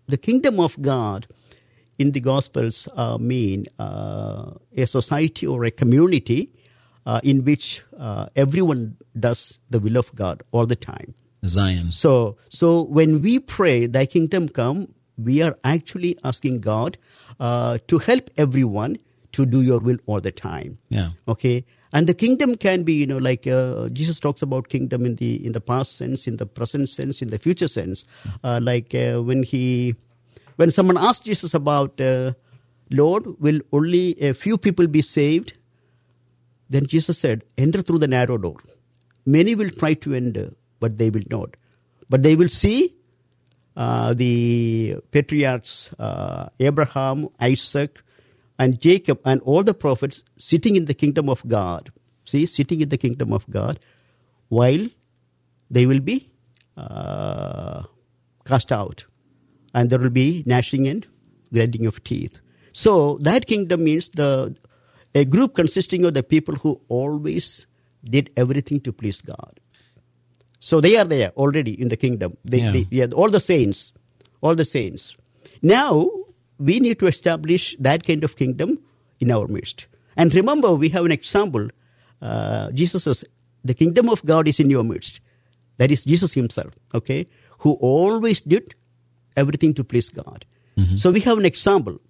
the 0.06 0.18
kingdom 0.18 0.60
of 0.60 0.76
God 0.82 1.26
in 1.98 2.12
the 2.12 2.20
Gospels 2.20 2.86
uh, 2.94 3.16
mean 3.16 3.64
uh, 3.78 4.52
a 4.76 4.86
society 4.86 5.46
or 5.46 5.64
a 5.64 5.70
community 5.70 6.52
uh, 7.06 7.20
in 7.24 7.44
which 7.44 7.82
uh, 7.98 8.26
everyone 8.36 8.96
does 9.18 9.58
the 9.70 9.80
will 9.80 9.96
of 9.96 10.14
God 10.14 10.42
all 10.52 10.66
the 10.66 10.76
time. 10.76 11.14
zion 11.46 11.90
So, 11.92 12.36
so 12.50 12.82
when 12.82 13.22
we 13.22 13.40
pray, 13.40 13.86
"Thy 13.86 14.04
kingdom 14.04 14.52
come," 14.52 14.92
we 15.16 15.40
are 15.40 15.56
actually 15.64 16.16
asking 16.22 16.60
God 16.60 16.98
uh, 17.40 17.78
to 17.88 17.98
help 17.98 18.30
everyone 18.36 18.98
to 19.32 19.46
do 19.46 19.62
Your 19.62 19.78
will 19.78 19.98
all 20.06 20.20
the 20.20 20.30
time. 20.32 20.78
Yeah. 20.88 21.10
Okay? 21.26 21.64
And 21.92 22.06
the 22.06 22.14
kingdom 22.14 22.56
can 22.56 22.82
be 22.82 22.92
you 22.92 23.06
know 23.06 23.16
like 23.16 23.46
uh, 23.46 23.88
jesus 23.88 24.20
talks 24.20 24.42
about 24.42 24.68
kingdom 24.68 25.06
in 25.06 25.16
the 25.16 25.44
in 25.44 25.52
the 25.52 25.60
past 25.60 25.96
sense 25.96 26.26
in 26.26 26.36
the 26.36 26.44
present 26.44 26.88
sense 26.88 27.22
in 27.22 27.30
the 27.30 27.38
future 27.38 27.68
sense. 27.68 28.04
Uh, 28.44 28.60
like 28.62 28.94
uh, 28.94 29.22
when 29.22 29.42
he 29.42 29.94
when 30.56 30.70
someone 30.70 30.98
asked 30.98 31.24
jesus 31.24 31.54
about 31.54 31.98
uh, 32.00 32.32
lord 32.90 33.26
will 33.40 33.60
only 33.72 34.20
a 34.20 34.34
few 34.34 34.58
people 34.58 34.86
be 34.86 35.02
saved? 35.02 35.54
Then 36.68 36.86
jesus 36.86 37.18
said 37.18 37.44
enter 37.56 37.80
through 37.80 37.98
the 38.00 38.08
narrow 38.08 38.36
door. 38.36 38.56
Many 39.24 39.54
will 39.54 39.70
try 39.70 39.94
to 39.94 40.14
enter 40.14 40.52
but 40.80 40.98
they 40.98 41.10
will 41.10 41.24
not. 41.30 41.56
But 42.10 42.22
they 42.22 42.36
will 42.36 42.48
see 42.48 42.94
uh, 43.76 44.12
the 44.14 44.96
patriarchs 45.10 45.90
uh, 45.98 46.48
Abraham, 46.58 47.28
Isaac, 47.40 48.02
and 48.58 48.80
Jacob, 48.80 49.20
and 49.24 49.40
all 49.42 49.62
the 49.62 49.74
prophets 49.74 50.24
sitting 50.36 50.76
in 50.76 50.86
the 50.86 50.94
kingdom 50.94 51.28
of 51.28 51.46
God. 51.46 51.90
See, 52.24 52.44
sitting 52.46 52.80
in 52.80 52.88
the 52.88 52.98
kingdom 52.98 53.32
of 53.32 53.48
God, 53.48 53.78
while 54.48 54.86
they 55.70 55.86
will 55.86 56.00
be 56.00 56.30
uh, 56.76 57.82
cast 58.44 58.72
out, 58.72 59.06
and 59.74 59.90
there 59.90 59.98
will 59.98 60.10
be 60.10 60.42
gnashing 60.46 60.88
and 60.88 61.06
grinding 61.52 61.86
of 61.86 62.02
teeth. 62.04 62.40
So 62.72 63.18
that 63.22 63.46
kingdom 63.46 63.84
means 63.84 64.08
the 64.10 64.56
a 65.14 65.24
group 65.24 65.54
consisting 65.54 66.04
of 66.04 66.14
the 66.14 66.22
people 66.22 66.54
who 66.54 66.80
always 66.88 67.66
did 68.04 68.30
everything 68.36 68.80
to 68.80 68.92
please 68.92 69.20
God. 69.20 69.58
So 70.60 70.80
they 70.80 70.96
are 70.96 71.04
there 71.04 71.30
already 71.30 71.80
in 71.80 71.88
the 71.88 71.96
kingdom. 71.96 72.36
They, 72.44 72.58
Yeah. 72.58 72.72
they, 72.72 72.86
yeah, 72.90 73.06
all 73.14 73.30
the 73.30 73.40
saints, 73.40 73.92
all 74.42 74.54
the 74.54 74.64
saints. 74.64 75.16
Now 75.62 76.10
we 76.58 76.80
need 76.80 76.98
to 76.98 77.06
establish 77.06 77.76
that 77.78 78.06
kind 78.06 78.24
of 78.24 78.36
kingdom 78.36 78.78
in 79.20 79.30
our 79.30 79.46
midst. 79.46 79.86
And 80.16 80.34
remember, 80.34 80.74
we 80.74 80.88
have 80.90 81.04
an 81.04 81.12
example. 81.12 81.68
Uh, 82.20 82.70
Jesus 82.72 83.04
says, 83.04 83.24
"The 83.64 83.74
kingdom 83.74 84.08
of 84.08 84.24
God 84.24 84.48
is 84.48 84.60
in 84.60 84.70
your 84.70 84.84
midst." 84.84 85.20
That 85.76 85.90
is 85.90 86.04
Jesus 86.04 86.32
Himself. 86.34 86.74
Okay, 86.94 87.26
who 87.58 87.72
always 87.74 88.40
did 88.40 88.74
everything 89.36 89.74
to 89.74 89.84
please 89.84 90.08
God. 90.08 90.44
So 90.94 91.10
we 91.10 91.20
have 91.22 91.38
an 91.38 91.44
example. 91.44 92.00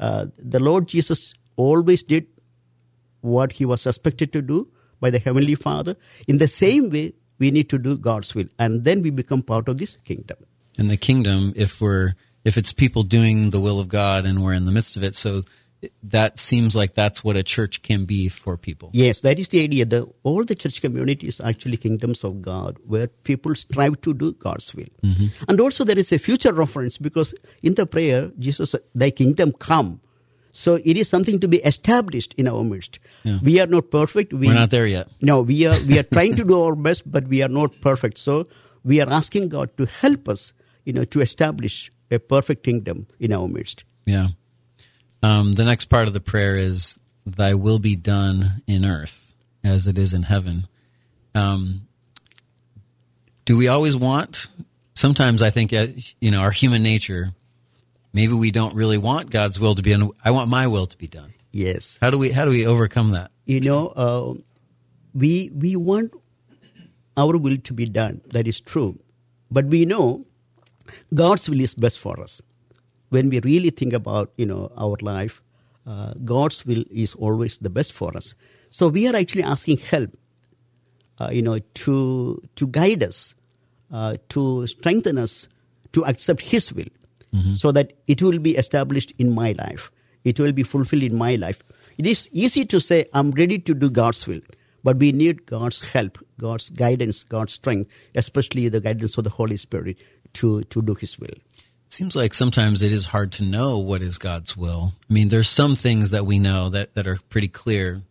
Uh, 0.00 0.26
the 0.36 0.58
Lord 0.58 0.88
Jesus 0.88 1.34
always 1.54 2.02
did 2.02 2.26
what 3.20 3.52
he 3.52 3.64
was 3.64 3.86
expected 3.86 4.32
to 4.32 4.42
do 4.42 4.66
by 5.00 5.10
the 5.10 5.20
Heavenly 5.20 5.54
Father. 5.54 5.94
In 6.26 6.38
the 6.38 6.48
same 6.48 6.90
way, 6.90 7.12
we 7.38 7.52
need 7.52 7.68
to 7.70 7.78
do 7.78 7.96
God's 7.96 8.34
will, 8.34 8.48
and 8.58 8.82
then 8.82 9.02
we 9.02 9.10
become 9.10 9.42
part 9.42 9.68
of 9.68 9.78
this 9.78 9.96
kingdom. 10.04 10.38
in 10.78 10.88
the 10.88 10.96
kingdom 10.96 11.52
if 11.56 11.80
we're 11.80 12.14
if 12.44 12.56
it's 12.56 12.72
people 12.72 13.02
doing 13.02 13.50
the 13.50 13.60
will 13.60 13.80
of 13.80 13.88
God 13.88 14.26
and 14.26 14.42
we're 14.42 14.54
in 14.54 14.66
the 14.66 14.72
midst 14.72 14.96
of 14.96 15.04
it. 15.04 15.14
So 15.14 15.42
that 16.02 16.38
seems 16.38 16.76
like 16.76 16.94
that's 16.94 17.24
what 17.24 17.36
a 17.36 17.42
church 17.42 17.82
can 17.82 18.04
be 18.04 18.28
for 18.28 18.56
people. 18.56 18.90
Yes, 18.92 19.22
that 19.22 19.38
is 19.38 19.48
the 19.48 19.62
idea. 19.62 19.84
The, 19.84 20.08
all 20.22 20.44
the 20.44 20.54
church 20.54 20.80
communities 20.80 21.40
are 21.40 21.48
actually 21.48 21.76
kingdoms 21.76 22.24
of 22.24 22.42
God 22.42 22.78
where 22.86 23.06
people 23.06 23.54
strive 23.54 24.00
to 24.02 24.14
do 24.14 24.32
God's 24.32 24.74
will. 24.74 24.92
Mm-hmm. 25.02 25.26
And 25.48 25.60
also, 25.60 25.84
there 25.84 25.98
is 25.98 26.12
a 26.12 26.18
future 26.18 26.52
reference 26.52 26.98
because 26.98 27.34
in 27.62 27.74
the 27.74 27.86
prayer, 27.86 28.30
Jesus 28.38 28.74
Thy 28.94 29.10
kingdom 29.10 29.52
come. 29.52 30.00
So 30.52 30.74
it 30.84 30.96
is 30.96 31.08
something 31.08 31.38
to 31.40 31.48
be 31.48 31.58
established 31.58 32.34
in 32.34 32.48
our 32.48 32.64
midst. 32.64 32.98
Yeah. 33.22 33.38
We 33.42 33.60
are 33.60 33.68
not 33.68 33.90
perfect. 33.90 34.32
We, 34.32 34.48
We're 34.48 34.54
not 34.54 34.70
there 34.70 34.86
yet. 34.86 35.08
No, 35.20 35.42
we 35.42 35.64
are 35.66 35.76
we 35.86 35.98
are 35.98 36.02
trying 36.02 36.34
to 36.36 36.44
do 36.44 36.60
our 36.60 36.74
best, 36.74 37.10
but 37.10 37.28
we 37.28 37.42
are 37.42 37.48
not 37.48 37.80
perfect. 37.80 38.18
So 38.18 38.48
we 38.84 39.00
are 39.00 39.08
asking 39.08 39.50
God 39.50 39.76
to 39.76 39.86
help 39.86 40.28
us, 40.28 40.52
you 40.84 40.92
know, 40.92 41.04
to 41.04 41.20
establish 41.20 41.92
a 42.10 42.18
perfect 42.18 42.62
kingdom 42.62 43.06
in 43.18 43.32
our 43.32 43.48
midst. 43.48 43.84
Yeah. 44.06 44.28
Um, 45.22 45.52
the 45.52 45.64
next 45.64 45.86
part 45.86 46.08
of 46.08 46.14
the 46.14 46.20
prayer 46.20 46.56
is, 46.56 46.98
"Thy 47.26 47.54
will 47.54 47.78
be 47.78 47.96
done 47.96 48.62
in 48.66 48.84
earth 48.84 49.34
as 49.62 49.86
it 49.86 49.98
is 49.98 50.14
in 50.14 50.22
heaven." 50.24 50.66
Um, 51.34 51.86
do 53.44 53.56
we 53.56 53.68
always 53.68 53.94
want? 53.94 54.48
Sometimes 54.94 55.42
I 55.42 55.50
think, 55.50 55.72
uh, 55.72 55.88
you 56.20 56.30
know, 56.30 56.40
our 56.40 56.50
human 56.50 56.82
nature. 56.82 57.32
Maybe 58.12 58.32
we 58.32 58.50
don't 58.50 58.74
really 58.74 58.98
want 58.98 59.30
God's 59.30 59.60
will 59.60 59.76
to 59.76 59.82
be 59.82 59.90
done. 59.90 60.10
I 60.24 60.32
want 60.32 60.50
my 60.50 60.66
will 60.66 60.86
to 60.86 60.98
be 60.98 61.06
done. 61.06 61.32
Yes. 61.52 61.98
How 62.00 62.10
do 62.10 62.18
we? 62.18 62.30
How 62.30 62.44
do 62.44 62.50
we 62.50 62.66
overcome 62.66 63.12
that? 63.12 63.30
you 63.50 63.60
know, 63.60 63.88
uh, 63.88 64.34
we 65.12 65.50
we 65.52 65.74
want 65.74 66.14
our 67.16 67.36
will 67.36 67.58
to 67.58 67.74
be 67.74 67.86
done. 67.86 68.20
That 68.30 68.46
is 68.46 68.60
true, 68.60 68.98
but 69.50 69.66
we 69.66 69.84
know 69.84 70.24
God's 71.14 71.48
will 71.48 71.60
is 71.60 71.74
best 71.74 71.98
for 71.98 72.20
us. 72.20 72.40
When 73.10 73.28
we 73.28 73.40
really 73.40 73.70
think 73.70 73.92
about 73.92 74.32
you 74.36 74.46
know 74.46 74.70
our 74.76 74.96
life, 75.00 75.42
uh, 75.86 76.14
God's 76.24 76.64
will 76.66 76.84
is 76.90 77.14
always 77.14 77.58
the 77.58 77.70
best 77.70 77.92
for 77.92 78.16
us. 78.16 78.34
So 78.70 78.88
we 78.88 79.08
are 79.08 79.16
actually 79.16 79.42
asking 79.42 79.78
help, 79.78 80.16
uh, 81.18 81.30
you 81.32 81.42
know, 81.42 81.58
to 81.58 82.40
to 82.56 82.66
guide 82.68 83.02
us, 83.02 83.34
uh, 83.90 84.16
to 84.30 84.66
strengthen 84.66 85.18
us, 85.18 85.48
to 85.92 86.04
accept 86.04 86.40
His 86.40 86.72
will, 86.72 86.86
so 87.54 87.72
that 87.72 87.92
it 88.06 88.22
will 88.22 88.38
be 88.38 88.56
established 88.56 89.12
in 89.18 89.34
my 89.34 89.52
life. 89.58 89.90
It 90.24 90.38
will 90.38 90.52
be 90.52 90.62
fulfilled 90.62 91.02
in 91.02 91.16
my 91.16 91.36
life. 91.36 91.62
It 91.98 92.06
is 92.06 92.28
easy 92.32 92.64
to 92.66 92.80
say, 92.80 93.06
I'm 93.12 93.30
ready 93.32 93.58
to 93.58 93.74
do 93.74 93.90
God's 93.90 94.26
will, 94.26 94.40
but 94.82 94.96
we 94.96 95.12
need 95.12 95.46
God's 95.46 95.80
help, 95.92 96.18
God's 96.38 96.70
guidance, 96.70 97.24
God's 97.24 97.54
strength, 97.54 97.90
especially 98.14 98.68
the 98.68 98.80
guidance 98.80 99.16
of 99.18 99.24
the 99.24 99.30
Holy 99.30 99.56
Spirit 99.56 99.98
to, 100.34 100.62
to 100.64 100.82
do 100.82 100.94
His 100.94 101.18
will. 101.18 101.28
It 101.28 101.92
seems 101.92 102.14
like 102.14 102.34
sometimes 102.34 102.82
it 102.82 102.92
is 102.92 103.06
hard 103.06 103.32
to 103.32 103.44
know 103.44 103.78
what 103.78 104.00
is 104.02 104.18
God's 104.18 104.56
will. 104.56 104.92
I 105.08 105.12
mean, 105.12 105.28
there's 105.28 105.48
some 105.48 105.74
things 105.74 106.10
that 106.10 106.24
we 106.24 106.38
know 106.38 106.70
that, 106.70 106.94
that 106.94 107.06
are 107.08 107.18
pretty 107.28 107.48
clear, 107.48 108.02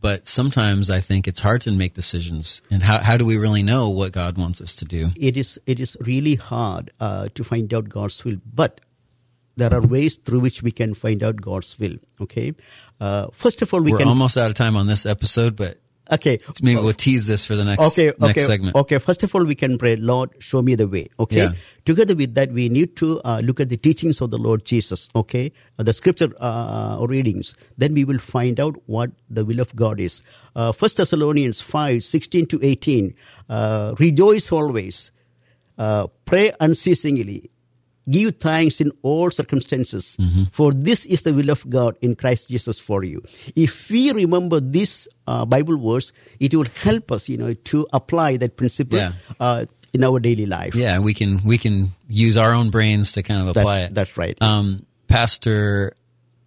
but 0.00 0.26
sometimes 0.26 0.90
I 0.90 0.98
think 0.98 1.28
it's 1.28 1.38
hard 1.38 1.60
to 1.62 1.70
make 1.70 1.94
decisions. 1.94 2.62
And 2.70 2.82
how, 2.82 3.00
how 3.00 3.16
do 3.16 3.24
we 3.24 3.36
really 3.36 3.62
know 3.62 3.90
what 3.90 4.10
God 4.10 4.36
wants 4.36 4.60
us 4.60 4.74
to 4.76 4.84
do? 4.84 5.10
It 5.16 5.36
is, 5.36 5.60
it 5.66 5.78
is 5.78 5.96
really 6.00 6.34
hard 6.34 6.90
uh, 6.98 7.28
to 7.36 7.44
find 7.44 7.72
out 7.72 7.88
God's 7.88 8.24
will, 8.24 8.38
but 8.52 8.80
there 9.56 9.72
are 9.72 9.82
ways 9.82 10.16
through 10.16 10.40
which 10.40 10.62
we 10.62 10.72
can 10.72 10.94
find 10.94 11.22
out 11.22 11.36
God's 11.40 11.78
will. 11.78 11.96
Okay, 12.20 12.54
uh, 13.00 13.28
first 13.32 13.62
of 13.62 13.72
all, 13.72 13.82
we 13.82 13.92
We're 13.92 13.98
can. 13.98 14.08
almost 14.08 14.36
out 14.36 14.48
of 14.48 14.54
time 14.54 14.76
on 14.76 14.86
this 14.86 15.06
episode, 15.06 15.56
but 15.56 15.78
okay, 16.10 16.40
maybe 16.62 16.80
we'll 16.80 16.92
tease 16.92 17.26
this 17.26 17.44
for 17.44 17.54
the 17.54 17.64
next, 17.64 17.82
okay, 17.92 18.10
okay, 18.10 18.26
next 18.26 18.46
segment. 18.46 18.76
Okay, 18.76 18.98
first 18.98 19.22
of 19.22 19.34
all, 19.34 19.44
we 19.44 19.54
can 19.54 19.78
pray, 19.78 19.96
Lord, 19.96 20.30
show 20.40 20.62
me 20.62 20.74
the 20.74 20.88
way. 20.88 21.08
Okay. 21.18 21.36
Yeah. 21.36 21.52
Together 21.84 22.14
with 22.14 22.34
that, 22.34 22.50
we 22.52 22.68
need 22.68 22.96
to 22.96 23.20
uh, 23.24 23.40
look 23.40 23.60
at 23.60 23.68
the 23.68 23.76
teachings 23.76 24.20
of 24.20 24.30
the 24.30 24.38
Lord 24.38 24.64
Jesus. 24.64 25.08
Okay, 25.14 25.52
uh, 25.78 25.82
the 25.82 25.92
scripture 25.92 26.32
uh, 26.40 27.04
readings. 27.08 27.56
Then 27.78 27.94
we 27.94 28.04
will 28.04 28.18
find 28.18 28.58
out 28.58 28.76
what 28.86 29.10
the 29.30 29.44
will 29.44 29.60
of 29.60 29.74
God 29.76 30.00
is. 30.00 30.22
Uh, 30.54 30.72
First 30.72 30.96
Thessalonians 30.96 31.60
5, 31.60 32.04
16 32.04 32.46
to 32.46 32.60
18. 32.62 33.14
Uh, 33.48 33.94
Rejoice 33.98 34.50
always. 34.52 35.10
Uh, 35.78 36.06
pray 36.26 36.52
unceasingly. 36.60 37.50
Give 38.10 38.34
thanks 38.36 38.80
in 38.80 38.90
all 39.02 39.30
circumstances, 39.30 40.16
Mm-hmm. 40.18 40.44
for 40.52 40.72
this 40.72 41.04
is 41.06 41.22
the 41.22 41.32
will 41.32 41.50
of 41.50 41.68
God 41.70 41.96
in 42.00 42.16
Christ 42.16 42.48
Jesus 42.48 42.78
for 42.80 43.04
you. 43.04 43.22
If 43.54 43.88
we 43.90 44.10
remember 44.12 44.58
this 44.60 45.06
uh, 45.28 45.44
Bible 45.46 45.78
verse, 45.78 46.10
it 46.40 46.52
will 46.54 46.66
help 46.82 47.12
us, 47.12 47.28
you 47.28 47.36
know, 47.38 47.54
to 47.54 47.86
apply 47.92 48.38
that 48.38 48.56
principle 48.56 48.98
Yeah. 48.98 49.12
uh, 49.38 49.66
in 49.94 50.02
our 50.02 50.18
daily 50.18 50.46
life. 50.46 50.74
Yeah, 50.74 50.98
we 50.98 51.14
can 51.14 51.42
we 51.44 51.58
can 51.58 51.92
use 52.08 52.36
our 52.36 52.52
own 52.54 52.70
brains 52.70 53.12
to 53.12 53.22
kind 53.22 53.42
of 53.42 53.48
apply 53.56 53.78
that's, 53.78 53.90
it. 53.90 53.94
that's 53.94 54.16
right. 54.16 54.36
Um, 54.40 54.84
Pastor 55.06 55.94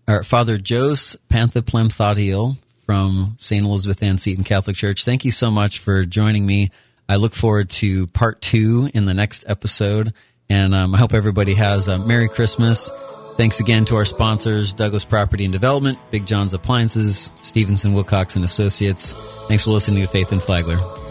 or 0.08 0.24
Father 0.24 0.58
Jos 0.58 1.16
Panthaplamthottiel 1.30 2.58
from 2.86 3.36
St. 3.38 3.64
Elizabeth 3.64 4.02
Ann 4.04 4.18
Seton 4.18 4.44
Catholic 4.44 4.76
Church. 4.76 5.06
Thank 5.06 5.26
you 5.26 5.32
so 5.32 5.50
much 5.52 5.80
for 5.80 6.04
joining 6.04 6.46
me. 6.46 6.70
I 7.08 7.16
look 7.18 7.34
forward 7.36 7.70
to 7.82 8.08
part 8.08 8.42
two 8.42 8.90
in 8.94 9.06
the 9.06 9.14
next 9.14 9.46
episode, 9.48 10.14
and 10.50 10.76
um, 10.76 10.96
I 10.96 10.98
hope 10.98 11.14
everybody 11.14 11.54
has 11.56 11.88
a 11.88 12.00
Merry 12.00 12.30
Christmas. 12.30 12.90
Thanks 13.38 13.60
again 13.60 13.84
to 13.86 13.96
our 13.98 14.06
sponsors, 14.06 14.72
Douglas 14.74 15.04
Property 15.04 15.44
and 15.44 15.52
Development, 15.52 16.00
Big 16.10 16.26
John's 16.26 16.54
Appliances, 16.54 17.32
Stevenson 17.42 17.94
Wilcox 17.94 18.36
and 18.36 18.46
Associates. 18.46 19.14
Thanks 19.48 19.66
for 19.66 19.72
listening 19.72 20.02
to 20.02 20.08
Faith 20.08 20.32
in 20.32 20.40
Flagler. 20.40 21.05